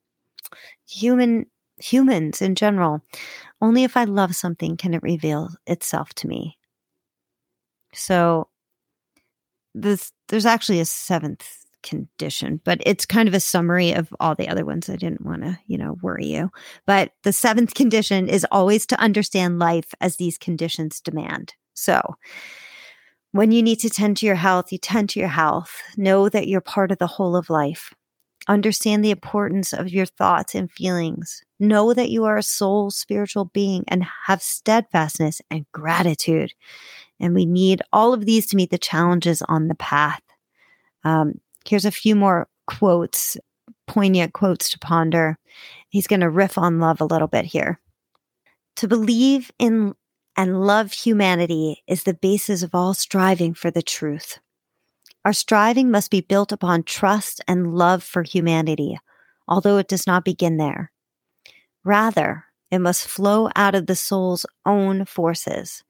human 0.89 1.47
humans 1.79 2.41
in 2.41 2.55
general. 2.55 3.03
Only 3.61 3.85
if 3.85 3.97
I 3.97 4.05
love 4.05 4.35
something 4.35 4.77
can 4.77 4.95
it 4.95 5.03
reveal 5.03 5.51
itself 5.67 6.15
to 6.15 6.29
me. 6.29 6.59
So 7.93 8.49
this 9.75 10.13
there's 10.29 10.47
actually 10.47 10.81
a 10.81 10.85
seventh 10.85 11.67
condition, 11.83 12.61
but 12.65 12.81
it's 12.85 13.07
kind 13.07 13.29
of 13.29 13.35
a 13.35 13.41
summary 13.41 13.93
of 13.93 14.13
all 14.19 14.35
the 14.35 14.49
other 14.49 14.65
ones. 14.65 14.91
I 14.91 14.97
didn't 14.97 15.25
want 15.25 15.43
to, 15.43 15.59
you 15.67 15.79
know, 15.79 15.97
worry 16.03 16.27
you. 16.27 16.51
But 16.85 17.13
the 17.23 17.33
seventh 17.33 17.75
condition 17.75 18.29
is 18.29 18.47
always 18.51 18.87
to 18.87 19.01
understand 19.01 19.59
life 19.59 19.95
as 20.01 20.17
these 20.17 20.37
conditions 20.37 21.01
demand. 21.01 21.55
So 21.75 22.17
When 23.37 23.53
you 23.53 23.63
need 23.63 23.81
to 23.81 23.91
tend 23.91 24.17
to 24.17 24.27
your 24.27 24.37
health, 24.37 24.73
you 24.73 24.79
tend 24.79 25.11
to 25.11 25.21
your 25.21 25.29
health. 25.29 25.83
Know 25.99 26.31
that 26.31 26.49
you're 26.49 26.63
part 26.63 26.91
of 26.91 26.97
the 26.97 27.07
whole 27.07 27.37
of 27.37 27.51
life. 27.51 27.93
Understand 28.49 29.05
the 29.05 29.11
importance 29.11 29.75
of 29.75 29.91
your 29.91 30.07
thoughts 30.07 30.55
and 30.55 30.73
feelings. 30.73 31.43
Know 31.61 31.93
that 31.93 32.09
you 32.09 32.25
are 32.25 32.39
a 32.39 32.43
soul 32.43 32.91
spiritual 32.91 33.45
being 33.45 33.85
and 33.89 34.07
have 34.25 34.41
steadfastness 34.41 35.43
and 35.51 35.67
gratitude. 35.71 36.55
And 37.21 37.35
we 37.35 37.45
need 37.45 37.83
all 37.93 38.15
of 38.15 38.25
these 38.25 38.47
to 38.47 38.57
meet 38.57 38.71
the 38.71 38.79
challenges 38.79 39.43
on 39.43 39.69
the 39.69 39.75
path. 39.75 40.23
Um, 41.05 41.35
here's 41.69 41.85
a 41.85 41.91
few 41.91 42.17
more 42.17 42.49
quotes, 42.67 43.37
poignant 43.87 44.33
quotes 44.33 44.71
to 44.71 44.79
ponder. 44.79 45.37
He's 45.91 46.07
going 46.07 46.21
to 46.21 46.31
riff 46.31 46.57
on 46.57 46.81
love 46.81 47.03
a 47.03 47.07
little 47.07 47.29
bit 47.29 47.45
here. 47.45 47.81
To 48.77 48.89
believe 48.89 49.51
in 49.59 49.95
and 50.37 50.67
love 50.67 50.93
humanity 50.93 51.83
is 51.87 52.03
the 52.03 52.15
basis 52.15 52.63
of 52.63 52.75
all 52.75 52.95
striving 52.95 53.55
for 53.55 53.71
the 53.71 53.83
truth. 53.83 54.39
Our 55.25 55.33
striving 55.33 55.91
must 55.91 56.11
be 56.11 56.21
built 56.21 56.53
upon 56.53 56.85
trust 56.85 57.41
and 57.49 57.75
love 57.75 58.03
for 58.03 58.23
humanity, 58.23 58.99
although 59.49 59.79
it 59.79 59.89
does 59.89 60.07
not 60.07 60.25
begin 60.25 60.57
there. 60.57 60.93
Rather, 61.85 62.45
it 62.71 62.79
must 62.79 63.09
flow 63.09 63.49
out 63.57 63.75
of 63.75 63.87
the 63.87 63.97
soul's 63.97 64.45
own 64.65 65.05
forces. 65.05 65.83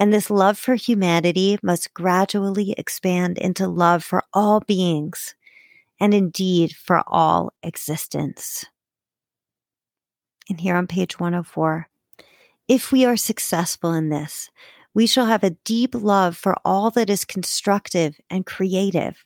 And 0.00 0.12
this 0.12 0.30
love 0.30 0.56
for 0.56 0.76
humanity 0.76 1.58
must 1.62 1.92
gradually 1.92 2.72
expand 2.78 3.36
into 3.38 3.66
love 3.66 4.04
for 4.04 4.22
all 4.32 4.60
beings 4.60 5.34
and 6.00 6.14
indeed 6.14 6.72
for 6.72 7.02
all 7.06 7.52
existence. 7.62 8.64
And 10.48 10.60
here 10.60 10.76
on 10.76 10.86
page 10.86 11.18
104, 11.18 11.88
if 12.68 12.92
we 12.92 13.04
are 13.06 13.16
successful 13.16 13.94
in 13.94 14.10
this, 14.10 14.50
we 14.94 15.06
shall 15.06 15.26
have 15.26 15.42
a 15.42 15.56
deep 15.64 15.94
love 15.94 16.36
for 16.36 16.56
all 16.64 16.90
that 16.90 17.08
is 17.08 17.24
constructive 17.24 18.20
and 18.28 18.44
creative. 18.44 19.22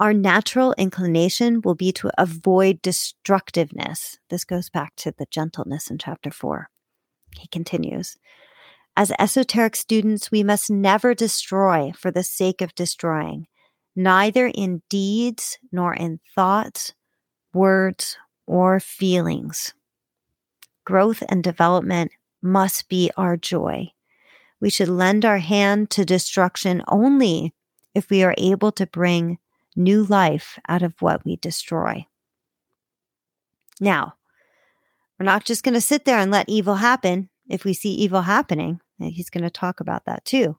Our 0.00 0.12
natural 0.12 0.74
inclination 0.76 1.60
will 1.60 1.74
be 1.74 1.92
to 1.92 2.10
avoid 2.18 2.82
destructiveness. 2.82 4.18
This 4.30 4.44
goes 4.44 4.70
back 4.70 4.96
to 4.96 5.12
the 5.16 5.26
gentleness 5.30 5.90
in 5.90 5.98
chapter 5.98 6.30
four. 6.30 6.68
He 7.38 7.48
continues 7.48 8.16
As 8.96 9.12
esoteric 9.18 9.76
students, 9.76 10.30
we 10.30 10.42
must 10.42 10.70
never 10.70 11.14
destroy 11.14 11.92
for 11.96 12.10
the 12.10 12.24
sake 12.24 12.60
of 12.60 12.74
destroying, 12.74 13.46
neither 13.94 14.46
in 14.46 14.82
deeds 14.88 15.58
nor 15.70 15.94
in 15.94 16.20
thoughts, 16.34 16.94
words, 17.52 18.16
or 18.46 18.80
feelings. 18.80 19.74
Growth 20.84 21.22
and 21.28 21.42
development 21.42 22.10
must 22.44 22.88
be 22.88 23.10
our 23.16 23.36
joy. 23.36 23.90
We 24.60 24.70
should 24.70 24.88
lend 24.88 25.24
our 25.24 25.38
hand 25.38 25.90
to 25.90 26.04
destruction 26.04 26.82
only 26.86 27.54
if 27.94 28.10
we 28.10 28.22
are 28.22 28.34
able 28.38 28.72
to 28.72 28.86
bring 28.86 29.38
new 29.76 30.04
life 30.04 30.58
out 30.68 30.82
of 30.82 31.00
what 31.00 31.24
we 31.24 31.36
destroy. 31.36 32.06
Now, 33.80 34.14
we're 35.18 35.26
not 35.26 35.44
just 35.44 35.64
going 35.64 35.74
to 35.74 35.80
sit 35.80 36.04
there 36.04 36.18
and 36.18 36.30
let 36.30 36.48
evil 36.48 36.76
happen 36.76 37.28
if 37.48 37.64
we 37.64 37.72
see 37.72 37.90
evil 37.90 38.22
happening. 38.22 38.80
He's 38.98 39.30
going 39.30 39.44
to 39.44 39.50
talk 39.50 39.80
about 39.80 40.04
that 40.06 40.24
too. 40.24 40.56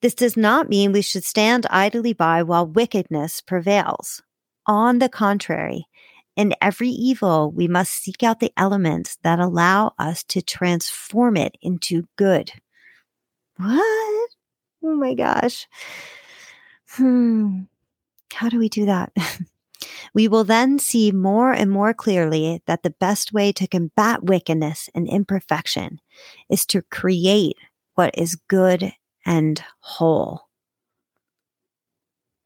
This 0.00 0.14
does 0.14 0.36
not 0.36 0.68
mean 0.68 0.92
we 0.92 1.02
should 1.02 1.24
stand 1.24 1.66
idly 1.70 2.12
by 2.12 2.42
while 2.42 2.66
wickedness 2.66 3.40
prevails. 3.40 4.22
On 4.66 4.98
the 4.98 5.08
contrary, 5.08 5.86
in 6.36 6.54
every 6.60 6.88
evil, 6.88 7.52
we 7.52 7.68
must 7.68 7.92
seek 7.92 8.22
out 8.22 8.40
the 8.40 8.52
elements 8.56 9.18
that 9.22 9.38
allow 9.38 9.92
us 9.98 10.24
to 10.24 10.42
transform 10.42 11.36
it 11.36 11.56
into 11.62 12.08
good. 12.16 12.52
What? 13.56 14.30
Oh 14.82 14.96
my 14.96 15.14
gosh. 15.14 15.66
Hmm. 16.90 17.62
How 18.32 18.48
do 18.48 18.58
we 18.58 18.68
do 18.68 18.86
that? 18.86 19.12
we 20.14 20.28
will 20.28 20.44
then 20.44 20.78
see 20.78 21.12
more 21.12 21.52
and 21.52 21.70
more 21.70 21.94
clearly 21.94 22.62
that 22.66 22.82
the 22.82 22.90
best 22.90 23.32
way 23.32 23.52
to 23.52 23.68
combat 23.68 24.24
wickedness 24.24 24.90
and 24.94 25.08
imperfection 25.08 26.00
is 26.50 26.66
to 26.66 26.82
create 26.82 27.56
what 27.94 28.16
is 28.18 28.36
good 28.48 28.92
and 29.24 29.62
whole. 29.80 30.48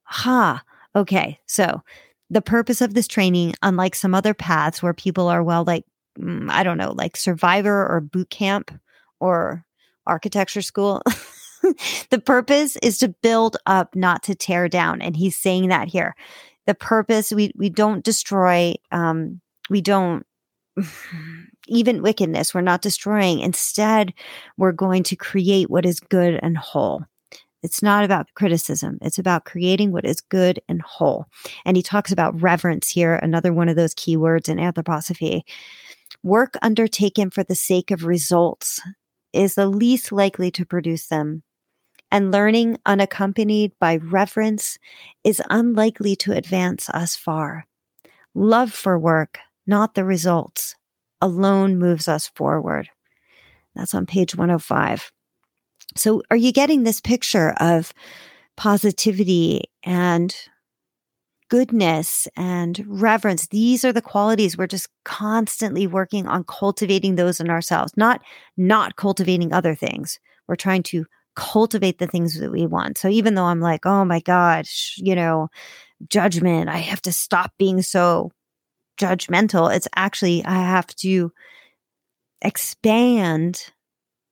Ha. 0.02 0.62
Okay. 0.94 1.38
So 1.46 1.82
the 2.30 2.42
purpose 2.42 2.80
of 2.80 2.94
this 2.94 3.08
training, 3.08 3.54
unlike 3.62 3.94
some 3.94 4.14
other 4.14 4.34
paths 4.34 4.82
where 4.82 4.94
people 4.94 5.28
are, 5.28 5.42
well, 5.42 5.64
like, 5.64 5.84
mm, 6.18 6.50
I 6.50 6.62
don't 6.62 6.78
know, 6.78 6.92
like 6.92 7.16
survivor 7.16 7.86
or 7.86 8.00
boot 8.00 8.30
camp 8.30 8.70
or 9.20 9.64
architecture 10.06 10.62
school. 10.62 11.02
the 12.10 12.20
purpose 12.24 12.76
is 12.82 12.98
to 12.98 13.08
build 13.08 13.56
up, 13.66 13.94
not 13.94 14.22
to 14.24 14.34
tear 14.34 14.68
down. 14.68 15.00
And 15.00 15.16
he's 15.16 15.36
saying 15.36 15.68
that 15.68 15.88
here. 15.88 16.14
The 16.66 16.74
purpose, 16.74 17.32
we, 17.32 17.52
we 17.54 17.70
don't 17.70 18.04
destroy, 18.04 18.74
um, 18.92 19.40
we 19.70 19.80
don't, 19.80 20.26
even 21.68 22.02
wickedness, 22.02 22.54
we're 22.54 22.60
not 22.60 22.82
destroying. 22.82 23.40
Instead, 23.40 24.12
we're 24.56 24.72
going 24.72 25.02
to 25.04 25.16
create 25.16 25.70
what 25.70 25.86
is 25.86 26.00
good 26.00 26.38
and 26.42 26.56
whole. 26.56 27.04
It's 27.62 27.82
not 27.82 28.04
about 28.04 28.34
criticism. 28.34 28.98
It's 29.02 29.18
about 29.18 29.44
creating 29.44 29.92
what 29.92 30.04
is 30.04 30.20
good 30.20 30.60
and 30.68 30.80
whole. 30.82 31.26
And 31.64 31.76
he 31.76 31.82
talks 31.82 32.12
about 32.12 32.40
reverence 32.40 32.88
here, 32.88 33.16
another 33.16 33.52
one 33.52 33.68
of 33.68 33.76
those 33.76 33.94
keywords 33.94 34.48
in 34.48 34.58
anthroposophy. 34.58 35.42
Work 36.22 36.54
undertaken 36.62 37.30
for 37.30 37.42
the 37.42 37.54
sake 37.54 37.90
of 37.90 38.04
results 38.04 38.80
is 39.32 39.54
the 39.54 39.66
least 39.66 40.12
likely 40.12 40.50
to 40.52 40.64
produce 40.64 41.08
them. 41.08 41.42
And 42.10 42.30
learning 42.30 42.78
unaccompanied 42.86 43.72
by 43.78 43.96
reverence 43.96 44.78
is 45.24 45.42
unlikely 45.50 46.16
to 46.16 46.32
advance 46.32 46.88
us 46.90 47.16
far. 47.16 47.66
Love 48.34 48.72
for 48.72 48.98
work, 48.98 49.38
not 49.66 49.94
the 49.94 50.04
results, 50.04 50.74
alone 51.20 51.76
moves 51.78 52.08
us 52.08 52.28
forward. 52.34 52.88
That's 53.74 53.94
on 53.94 54.06
page 54.06 54.34
105. 54.34 55.12
So, 55.98 56.22
are 56.30 56.36
you 56.36 56.52
getting 56.52 56.84
this 56.84 57.00
picture 57.00 57.54
of 57.60 57.92
positivity 58.56 59.64
and 59.82 60.34
goodness 61.50 62.28
and 62.36 62.84
reverence? 62.86 63.48
These 63.48 63.84
are 63.84 63.92
the 63.92 64.02
qualities 64.02 64.56
we're 64.56 64.66
just 64.66 64.88
constantly 65.04 65.86
working 65.86 66.26
on 66.26 66.44
cultivating 66.44 67.14
those 67.16 67.40
in 67.40 67.50
ourselves, 67.50 67.92
not 67.96 68.20
not 68.56 68.96
cultivating 68.96 69.52
other 69.52 69.74
things. 69.74 70.18
We're 70.46 70.56
trying 70.56 70.82
to 70.84 71.06
cultivate 71.36 71.98
the 71.98 72.06
things 72.06 72.38
that 72.40 72.50
we 72.50 72.66
want. 72.66 72.98
So 72.98 73.08
even 73.08 73.34
though 73.34 73.44
I'm 73.44 73.60
like, 73.60 73.86
oh 73.86 74.04
my 74.04 74.20
gosh, 74.20 74.94
you 74.98 75.14
know, 75.14 75.48
judgment, 76.08 76.68
I 76.68 76.78
have 76.78 77.02
to 77.02 77.12
stop 77.12 77.52
being 77.58 77.82
so 77.82 78.32
judgmental. 79.00 79.74
It's 79.74 79.88
actually, 79.96 80.44
I 80.44 80.54
have 80.54 80.88
to 80.96 81.32
expand 82.42 83.72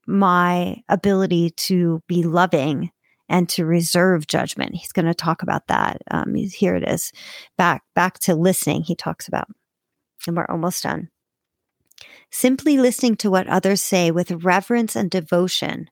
my 0.06 0.82
ability 0.88 1.50
to 1.50 2.02
be 2.06 2.22
loving 2.22 2.90
and 3.28 3.48
to 3.50 3.66
reserve 3.66 4.26
judgment. 4.26 4.74
He's 4.74 4.92
going 4.92 5.06
to 5.06 5.14
talk 5.14 5.42
about 5.42 5.66
that. 5.66 6.02
Um, 6.10 6.34
here 6.34 6.76
it 6.76 6.88
is. 6.88 7.12
Back 7.58 7.82
back 7.94 8.18
to 8.20 8.34
listening. 8.34 8.82
He 8.82 8.94
talks 8.94 9.28
about, 9.28 9.48
and 10.26 10.36
we're 10.36 10.46
almost 10.46 10.82
done. 10.82 11.08
Simply 12.30 12.78
listening 12.78 13.16
to 13.16 13.30
what 13.30 13.46
others 13.46 13.82
say 13.82 14.10
with 14.10 14.44
reverence 14.44 14.96
and 14.96 15.10
devotion, 15.10 15.88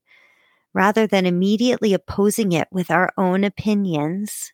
rather 0.73 1.07
than 1.07 1.27
immediately 1.27 1.95
opposing 1.95 2.53
it 2.53 2.69
with 2.71 2.91
our 2.91 3.13
own 3.17 3.45
opinions, 3.45 4.53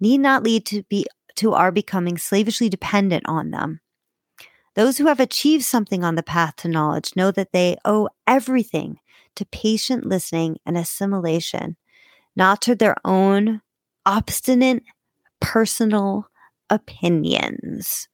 need 0.00 0.18
not 0.18 0.42
lead 0.42 0.66
to 0.66 0.82
be 0.84 1.06
to 1.36 1.54
our 1.54 1.70
becoming 1.70 2.18
slavishly 2.18 2.68
dependent 2.68 3.24
on 3.26 3.50
them. 3.50 3.80
Those 4.78 4.96
who 4.96 5.06
have 5.08 5.18
achieved 5.18 5.64
something 5.64 6.04
on 6.04 6.14
the 6.14 6.22
path 6.22 6.54
to 6.58 6.68
knowledge 6.68 7.16
know 7.16 7.32
that 7.32 7.50
they 7.50 7.78
owe 7.84 8.08
everything 8.28 9.00
to 9.34 9.44
patient 9.46 10.06
listening 10.06 10.58
and 10.64 10.78
assimilation, 10.78 11.76
not 12.36 12.62
to 12.62 12.76
their 12.76 12.94
own 13.04 13.60
obstinate 14.06 14.84
personal 15.40 16.28
opinions. 16.70 18.06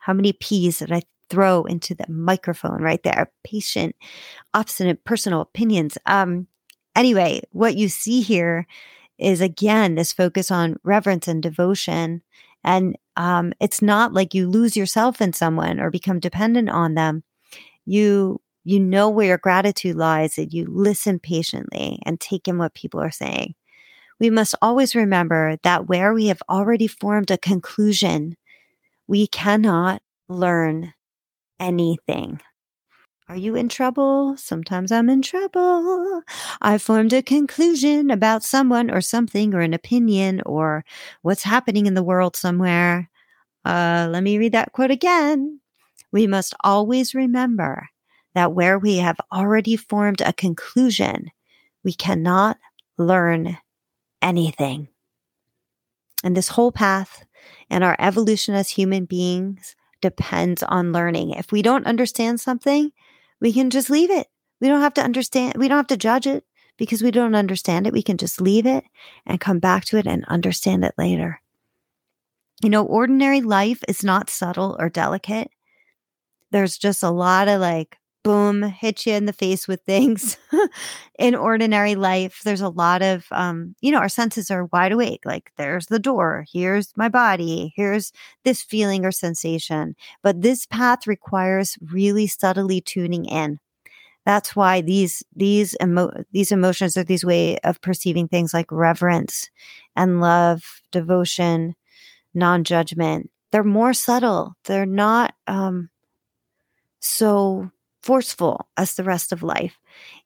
How 0.00 0.14
many 0.14 0.32
P's 0.32 0.80
did 0.80 0.90
I 0.90 1.02
throw 1.30 1.62
into 1.62 1.94
the 1.94 2.10
microphone 2.10 2.82
right 2.82 3.04
there? 3.04 3.30
Patient, 3.44 3.94
obstinate 4.52 5.04
personal 5.04 5.42
opinions. 5.42 5.96
Um, 6.06 6.48
anyway, 6.96 7.42
what 7.52 7.76
you 7.76 7.88
see 7.88 8.20
here 8.20 8.66
is 9.16 9.40
again 9.40 9.94
this 9.94 10.12
focus 10.12 10.50
on 10.50 10.74
reverence 10.82 11.28
and 11.28 11.40
devotion 11.40 12.20
and 12.64 12.96
um, 13.16 13.52
it's 13.60 13.82
not 13.82 14.12
like 14.12 14.34
you 14.34 14.48
lose 14.48 14.76
yourself 14.76 15.20
in 15.20 15.32
someone 15.32 15.80
or 15.80 15.90
become 15.90 16.20
dependent 16.20 16.70
on 16.70 16.94
them. 16.94 17.22
You 17.86 18.40
you 18.64 18.80
know 18.80 19.10
where 19.10 19.26
your 19.26 19.38
gratitude 19.38 19.96
lies 19.96 20.38
and 20.38 20.52
you 20.52 20.66
listen 20.68 21.18
patiently 21.18 21.98
and 22.06 22.18
take 22.18 22.48
in 22.48 22.56
what 22.56 22.74
people 22.74 23.00
are 23.00 23.10
saying. 23.10 23.54
We 24.18 24.30
must 24.30 24.54
always 24.62 24.94
remember 24.94 25.58
that 25.64 25.86
where 25.86 26.14
we 26.14 26.26
have 26.28 26.42
already 26.48 26.86
formed 26.86 27.30
a 27.30 27.36
conclusion, 27.36 28.36
we 29.06 29.26
cannot 29.26 30.00
learn 30.28 30.94
anything. 31.60 32.40
Are 33.28 33.36
you 33.36 33.56
in 33.56 33.68
trouble? 33.68 34.36
Sometimes 34.36 34.92
I'm 34.92 35.08
in 35.08 35.22
trouble. 35.22 36.22
I 36.60 36.76
formed 36.76 37.12
a 37.14 37.22
conclusion 37.22 38.10
about 38.10 38.42
someone 38.42 38.90
or 38.90 39.00
something 39.00 39.54
or 39.54 39.60
an 39.60 39.72
opinion 39.72 40.42
or 40.44 40.84
what's 41.22 41.42
happening 41.42 41.86
in 41.86 41.94
the 41.94 42.02
world 42.02 42.36
somewhere. 42.36 43.08
Uh, 43.64 44.08
let 44.10 44.22
me 44.22 44.38
read 44.38 44.52
that 44.52 44.72
quote 44.72 44.90
again. 44.90 45.60
We 46.12 46.26
must 46.26 46.54
always 46.62 47.14
remember 47.14 47.88
that 48.34 48.52
where 48.52 48.78
we 48.78 48.98
have 48.98 49.16
already 49.32 49.76
formed 49.76 50.20
a 50.20 50.32
conclusion, 50.32 51.30
we 51.82 51.94
cannot 51.94 52.58
learn 52.98 53.58
anything. 54.20 54.88
And 56.22 56.36
this 56.36 56.48
whole 56.48 56.72
path 56.72 57.24
and 57.70 57.84
our 57.84 57.96
evolution 57.98 58.54
as 58.54 58.70
human 58.70 59.06
beings 59.06 59.76
depends 60.00 60.62
on 60.62 60.92
learning. 60.92 61.30
If 61.30 61.52
we 61.52 61.62
don't 61.62 61.86
understand 61.86 62.40
something, 62.40 62.92
we 63.44 63.52
can 63.52 63.68
just 63.68 63.90
leave 63.90 64.10
it. 64.10 64.26
We 64.62 64.68
don't 64.68 64.80
have 64.80 64.94
to 64.94 65.02
understand, 65.02 65.58
we 65.58 65.68
don't 65.68 65.76
have 65.76 65.86
to 65.88 65.98
judge 65.98 66.26
it 66.26 66.44
because 66.78 67.02
we 67.02 67.10
don't 67.10 67.34
understand 67.34 67.86
it. 67.86 67.92
We 67.92 68.02
can 68.02 68.16
just 68.16 68.40
leave 68.40 68.64
it 68.64 68.84
and 69.26 69.38
come 69.38 69.58
back 69.58 69.84
to 69.86 69.98
it 69.98 70.06
and 70.06 70.24
understand 70.24 70.82
it 70.82 70.94
later. 70.96 71.42
You 72.62 72.70
know, 72.70 72.86
ordinary 72.86 73.42
life 73.42 73.84
is 73.86 74.02
not 74.02 74.30
subtle 74.30 74.76
or 74.78 74.88
delicate. 74.88 75.50
There's 76.52 76.78
just 76.78 77.02
a 77.02 77.10
lot 77.10 77.48
of 77.48 77.60
like 77.60 77.98
boom, 78.24 78.62
hit 78.62 79.06
you 79.06 79.12
in 79.12 79.26
the 79.26 79.32
face 79.32 79.68
with 79.68 79.82
things 79.82 80.36
in 81.18 81.36
ordinary 81.36 81.94
life. 81.94 82.40
There's 82.44 82.62
a 82.62 82.68
lot 82.68 83.02
of, 83.02 83.26
um, 83.30 83.76
you 83.80 83.92
know, 83.92 83.98
our 83.98 84.08
senses 84.08 84.50
are 84.50 84.64
wide 84.72 84.92
awake. 84.92 85.20
Like 85.24 85.52
there's 85.56 85.86
the 85.86 86.00
door, 86.00 86.44
here's 86.52 86.92
my 86.96 87.08
body, 87.08 87.72
here's 87.76 88.12
this 88.44 88.62
feeling 88.62 89.04
or 89.04 89.12
sensation. 89.12 89.94
But 90.22 90.42
this 90.42 90.66
path 90.66 91.06
requires 91.06 91.78
really 91.80 92.26
subtly 92.26 92.80
tuning 92.80 93.26
in. 93.26 93.60
That's 94.26 94.56
why 94.56 94.80
these 94.80 95.22
these 95.36 95.76
emo- 95.82 96.24
these 96.32 96.50
emotions 96.50 96.96
are 96.96 97.04
these 97.04 97.24
way 97.24 97.58
of 97.58 97.80
perceiving 97.82 98.26
things 98.26 98.54
like 98.54 98.72
reverence 98.72 99.50
and 99.96 100.20
love, 100.20 100.62
devotion, 100.92 101.74
non-judgment. 102.34 103.30
They're 103.52 103.64
more 103.64 103.94
subtle. 103.94 104.54
They're 104.64 104.86
not 104.86 105.34
um, 105.46 105.90
so 107.00 107.70
forceful 108.04 108.68
as 108.76 108.94
the 108.94 109.04
rest 109.04 109.32
of 109.32 109.42
life. 109.42 109.78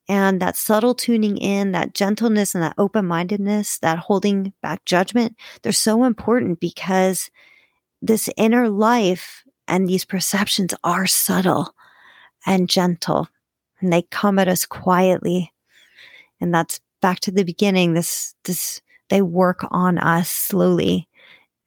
And 0.09 0.41
that 0.41 0.57
subtle 0.57 0.95
tuning 0.95 1.37
in, 1.37 1.73
that 1.73 1.95
gentleness 1.95 2.55
and 2.55 2.65
that 2.65 2.75
open 2.77 3.07
mindedness, 3.07 3.79
that 3.79 3.99
holding 3.99 4.53
back 4.63 4.85
judgment, 4.85 5.37
they're 5.63 5.73
so 5.73 6.05
important 6.05 6.59
because 6.59 7.31
this 8.03 8.29
inner 8.37 8.69
life 8.69 9.45
and 9.69 9.89
these 9.89 10.05
perceptions 10.05 10.75
are 10.83 11.07
subtle 11.07 11.73
and 12.47 12.69
gentle 12.69 13.29
and 13.81 13.93
they 13.93 14.03
come 14.03 14.39
at 14.39 14.49
us 14.49 14.67
quietly. 14.67 15.53
And 16.41 16.53
that's 16.53 16.81
back 17.01 17.21
to 17.21 17.31
the 17.31 17.45
beginning. 17.45 17.95
This, 17.95 18.35
this, 18.45 18.81
they 19.09 19.23
work 19.23 19.65
on 19.71 19.99
us 19.99 20.29
slowly 20.31 21.09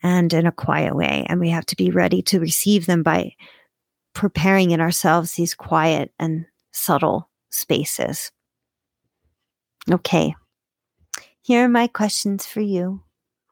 and 0.03 0.33
in 0.33 0.45
a 0.45 0.51
quiet 0.51 0.95
way. 0.95 1.25
And 1.29 1.39
we 1.39 1.49
have 1.51 1.65
to 1.67 1.75
be 1.75 1.89
ready 1.89 2.21
to 2.23 2.39
receive 2.39 2.85
them 2.85 3.03
by 3.03 3.33
preparing 4.13 4.71
in 4.71 4.81
ourselves 4.81 5.33
these 5.33 5.53
quiet 5.53 6.13
and 6.19 6.45
subtle 6.71 7.29
spaces. 7.49 8.31
Okay, 9.89 10.35
here 11.41 11.65
are 11.65 11.69
my 11.69 11.87
questions 11.87 12.45
for 12.45 12.61
you. 12.61 13.01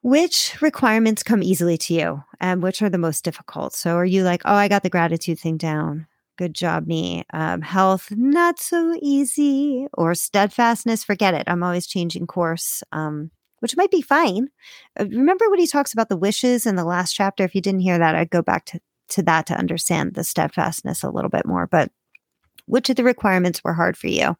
Which 0.01 0.61
requirements 0.61 1.23
come 1.23 1.43
easily 1.43 1.77
to 1.79 1.93
you 1.93 2.23
and 2.39 2.63
which 2.63 2.81
are 2.81 2.89
the 2.89 2.97
most 2.97 3.25
difficult? 3.25 3.73
So, 3.73 3.95
are 3.95 4.05
you 4.05 4.23
like, 4.23 4.41
oh, 4.45 4.53
I 4.53 4.69
got 4.69 4.83
the 4.83 4.89
gratitude 4.89 5.39
thing 5.39 5.57
down? 5.57 6.07
Good 6.37 6.53
job, 6.53 6.87
me. 6.87 7.25
Um, 7.33 7.61
health, 7.61 8.09
not 8.11 8.59
so 8.59 8.97
easy. 9.01 9.87
Or 9.93 10.15
steadfastness, 10.15 11.03
forget 11.03 11.33
it. 11.33 11.43
I'm 11.47 11.63
always 11.63 11.85
changing 11.85 12.27
course, 12.27 12.81
um, 12.93 13.31
which 13.59 13.75
might 13.75 13.91
be 13.91 14.01
fine. 14.01 14.47
Uh, 14.97 15.05
remember 15.05 15.49
what 15.49 15.59
he 15.59 15.67
talks 15.67 15.91
about 15.91 16.07
the 16.07 16.15
wishes 16.15 16.65
in 16.65 16.75
the 16.75 16.85
last 16.85 17.11
chapter? 17.13 17.43
If 17.43 17.53
you 17.53 17.59
didn't 17.59 17.81
hear 17.81 17.97
that, 17.97 18.15
I'd 18.15 18.29
go 18.29 18.41
back 18.41 18.63
to 18.67 18.79
to 19.09 19.23
that 19.23 19.45
to 19.47 19.57
understand 19.57 20.13
the 20.13 20.23
steadfastness 20.23 21.03
a 21.03 21.09
little 21.09 21.29
bit 21.29 21.45
more. 21.45 21.67
But 21.67 21.91
which 22.65 22.89
of 22.89 22.95
the 22.95 23.03
requirements 23.03 23.63
were 23.63 23.73
hard 23.73 23.97
for 23.97 24.07
you? 24.07 24.37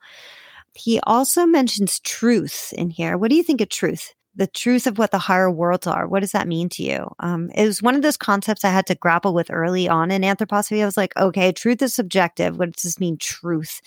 He 0.75 0.99
also 1.01 1.45
mentions 1.45 1.99
truth 2.01 2.73
in 2.73 2.89
here. 2.89 3.17
What 3.17 3.29
do 3.29 3.36
you 3.36 3.43
think 3.43 3.62
of 3.62 3.69
truth? 3.69 4.13
The 4.36 4.47
truth 4.47 4.88
of 4.88 4.97
what 4.97 5.12
the 5.12 5.17
higher 5.17 5.49
worlds 5.49 5.88
are. 5.88 6.08
What 6.08 6.21
does 6.21 6.32
that 6.32 6.47
mean 6.47 6.69
to 6.69 6.84
you? 6.84 7.10
Um, 7.19 7.49
it 7.55 7.65
was 7.65 7.82
one 7.82 7.95
of 7.95 8.03
those 8.03 8.17
concepts 8.17 8.63
I 8.63 8.69
had 8.69 8.86
to 8.88 8.95
grapple 8.95 9.34
with 9.34 9.51
early 9.51 9.89
on 9.89 10.12
in 10.12 10.21
anthroposophy. 10.21 10.82
I 10.82 10.86
was 10.86 10.95
like, 10.95 11.17
okay, 11.17 11.51
truth 11.51 11.82
is 11.82 11.95
subjective. 11.95 12.58
What 12.58 12.73
does 12.73 12.84
this 12.84 12.99
mean, 12.99 13.17
truth? 13.17 13.82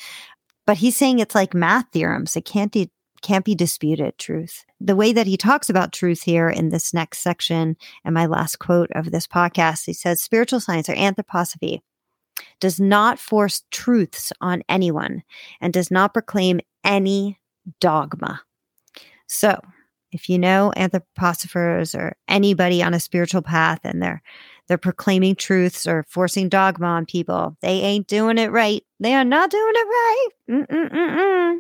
But 0.67 0.77
he's 0.77 0.97
saying 0.97 1.21
it's 1.21 1.35
like 1.35 1.55
math 1.55 1.87
theorems. 1.93 2.37
It 2.37 2.45
can't 2.45 2.73
be 2.73 2.91
can't 3.23 3.45
be 3.45 3.55
disputed 3.55 4.19
truth. 4.19 4.65
The 4.81 4.97
way 4.97 5.13
that 5.13 5.27
he 5.27 5.37
talks 5.37 5.71
about 5.71 5.93
truth 5.93 6.23
here 6.23 6.49
in 6.49 6.69
this 6.69 6.93
next 6.93 7.21
section 7.21 7.77
and 8.05 8.15
my 8.15 8.27
last 8.27 8.59
quote 8.59 8.91
of 8.93 9.11
this 9.11 9.27
podcast, 9.27 9.87
he 9.87 9.93
says 9.93 10.21
spiritual 10.21 10.61
science 10.61 10.89
or 10.89 10.95
anthroposophy 10.95 11.81
does 12.61 12.81
not 12.81 13.19
force 13.19 13.63
truths 13.71 14.33
on 14.41 14.63
anyone 14.69 15.23
and 15.61 15.73
does 15.73 15.91
not 15.91 16.13
proclaim 16.13 16.61
any 16.85 17.39
dogma. 17.81 18.43
So, 19.27 19.61
if 20.11 20.29
you 20.29 20.39
know 20.39 20.73
anthroposophers 20.77 21.99
or 21.99 22.17
anybody 22.29 22.83
on 22.83 22.93
a 22.93 23.01
spiritual 23.01 23.43
path 23.43 23.81
and 23.85 24.03
they're 24.03 24.23
they're 24.69 24.79
proclaiming 24.79 25.35
truths 25.35 25.87
or 25.87 26.05
forcing 26.09 26.49
dogma 26.49 26.87
on 26.87 27.07
people, 27.07 27.57
they 27.63 27.81
ain't 27.81 28.07
doing 28.07 28.39
it 28.39 28.51
right. 28.51 28.85
They 29.01 29.15
are 29.15 29.25
not 29.25 29.51
doing 29.51 29.73
it 29.75 29.87
right. 29.89 30.29
Mm-mm-mm-mm. 30.51 31.59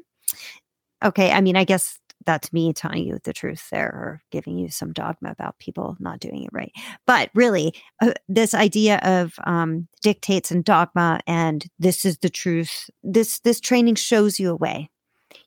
Okay. 1.04 1.32
I 1.32 1.40
mean, 1.40 1.56
I 1.56 1.64
guess 1.64 1.98
that's 2.24 2.52
me 2.52 2.72
telling 2.72 3.04
you 3.04 3.18
the 3.24 3.32
truth 3.32 3.68
there 3.70 3.88
or 3.88 4.22
giving 4.30 4.56
you 4.58 4.68
some 4.68 4.92
dogma 4.92 5.30
about 5.30 5.58
people 5.58 5.96
not 5.98 6.20
doing 6.20 6.44
it 6.44 6.50
right. 6.52 6.72
But 7.06 7.30
really, 7.34 7.74
uh, 8.00 8.12
this 8.28 8.54
idea 8.54 8.98
of 9.02 9.34
um, 9.44 9.88
dictates 10.02 10.50
and 10.50 10.64
dogma 10.64 11.20
and 11.26 11.66
this 11.78 12.04
is 12.04 12.18
the 12.18 12.30
truth. 12.30 12.90
This 13.02 13.40
this 13.40 13.60
training 13.60 13.96
shows 13.96 14.38
you 14.38 14.50
a 14.50 14.56
way. 14.56 14.90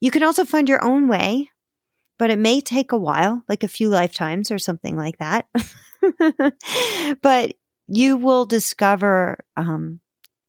You 0.01 0.11
can 0.11 0.23
also 0.23 0.45
find 0.45 0.67
your 0.67 0.83
own 0.83 1.07
way, 1.07 1.49
but 2.19 2.29
it 2.31 2.39
may 2.39 2.61
take 2.61 2.91
a 2.91 2.97
while, 2.97 3.43
like 3.47 3.63
a 3.63 3.67
few 3.67 3.89
lifetimes 3.89 4.51
or 4.51 4.59
something 4.59 4.97
like 4.97 5.17
that. 5.19 5.45
but 7.21 7.53
you 7.87 8.17
will 8.17 8.45
discover 8.45 9.39
um, 9.57 9.99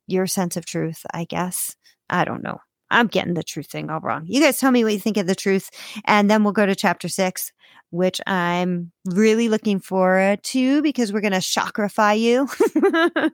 your 0.06 0.26
sense 0.26 0.56
of 0.56 0.66
truth, 0.66 1.04
I 1.12 1.24
guess. 1.24 1.76
I 2.08 2.24
don't 2.24 2.42
know. 2.42 2.58
I'm 2.90 3.06
getting 3.06 3.34
the 3.34 3.42
truth 3.42 3.66
thing 3.66 3.90
all 3.90 4.00
wrong. 4.00 4.24
You 4.26 4.40
guys 4.40 4.58
tell 4.58 4.70
me 4.70 4.84
what 4.84 4.92
you 4.92 4.98
think 4.98 5.16
of 5.16 5.26
the 5.26 5.34
truth. 5.34 5.70
And 6.04 6.30
then 6.30 6.44
we'll 6.44 6.52
go 6.52 6.66
to 6.66 6.74
chapter 6.74 7.08
six, 7.08 7.52
which 7.90 8.20
I'm 8.26 8.92
really 9.04 9.48
looking 9.48 9.80
forward 9.80 10.42
to 10.44 10.82
because 10.82 11.12
we're 11.12 11.20
going 11.20 11.32
to 11.32 11.38
chakrify 11.38 12.18
you. 12.18 12.48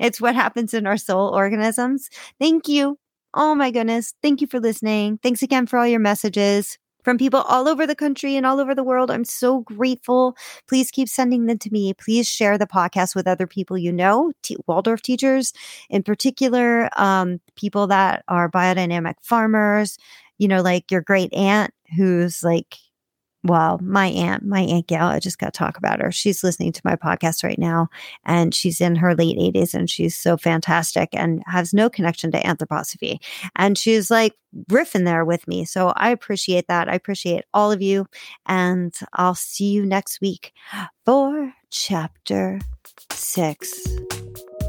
it's 0.00 0.20
what 0.20 0.34
happens 0.34 0.74
in 0.74 0.86
our 0.86 0.96
soul 0.96 1.28
organisms. 1.28 2.08
Thank 2.40 2.68
you. 2.68 2.98
Oh 3.34 3.54
my 3.54 3.70
goodness. 3.70 4.14
Thank 4.22 4.40
you 4.40 4.46
for 4.46 4.60
listening. 4.60 5.18
Thanks 5.22 5.42
again 5.42 5.66
for 5.66 5.78
all 5.78 5.86
your 5.86 6.00
messages 6.00 6.78
from 7.06 7.18
people 7.18 7.42
all 7.42 7.68
over 7.68 7.86
the 7.86 7.94
country 7.94 8.34
and 8.34 8.44
all 8.44 8.58
over 8.58 8.74
the 8.74 8.82
world. 8.82 9.12
I'm 9.12 9.24
so 9.24 9.60
grateful. 9.60 10.36
Please 10.68 10.90
keep 10.90 11.08
sending 11.08 11.46
them 11.46 11.56
to 11.58 11.70
me. 11.70 11.94
Please 11.94 12.28
share 12.28 12.58
the 12.58 12.66
podcast 12.66 13.14
with 13.14 13.28
other 13.28 13.46
people 13.46 13.78
you 13.78 13.92
know, 13.92 14.32
T- 14.42 14.56
Waldorf 14.66 15.02
teachers 15.02 15.52
in 15.88 16.02
particular, 16.02 16.90
um, 17.00 17.40
people 17.54 17.86
that 17.86 18.24
are 18.26 18.50
biodynamic 18.50 19.14
farmers, 19.22 19.98
you 20.38 20.48
know, 20.48 20.62
like 20.62 20.90
your 20.90 21.00
great 21.00 21.32
aunt 21.32 21.70
who's 21.96 22.42
like 22.42 22.76
well, 23.46 23.78
my 23.82 24.08
aunt, 24.08 24.44
my 24.44 24.60
aunt 24.60 24.86
Gail, 24.86 25.06
I 25.06 25.18
just 25.18 25.38
got 25.38 25.52
to 25.52 25.58
talk 25.58 25.76
about 25.76 26.00
her. 26.00 26.12
She's 26.12 26.44
listening 26.44 26.72
to 26.72 26.80
my 26.84 26.96
podcast 26.96 27.44
right 27.44 27.58
now 27.58 27.88
and 28.24 28.54
she's 28.54 28.80
in 28.80 28.96
her 28.96 29.14
late 29.14 29.38
80s 29.38 29.74
and 29.74 29.90
she's 29.90 30.16
so 30.16 30.36
fantastic 30.36 31.08
and 31.12 31.42
has 31.46 31.72
no 31.72 31.88
connection 31.88 32.32
to 32.32 32.42
anthroposophy. 32.42 33.18
And 33.56 33.78
she's 33.78 34.10
like 34.10 34.34
riffing 34.70 35.04
there 35.04 35.24
with 35.24 35.46
me. 35.46 35.64
So 35.64 35.92
I 35.96 36.10
appreciate 36.10 36.68
that. 36.68 36.88
I 36.88 36.94
appreciate 36.94 37.44
all 37.52 37.72
of 37.72 37.82
you. 37.82 38.06
And 38.46 38.94
I'll 39.14 39.34
see 39.34 39.70
you 39.70 39.84
next 39.84 40.20
week 40.20 40.52
for 41.04 41.52
chapter 41.70 42.60
six. 43.10 43.86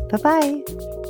Bye 0.09 0.17
bye. 0.17 1.06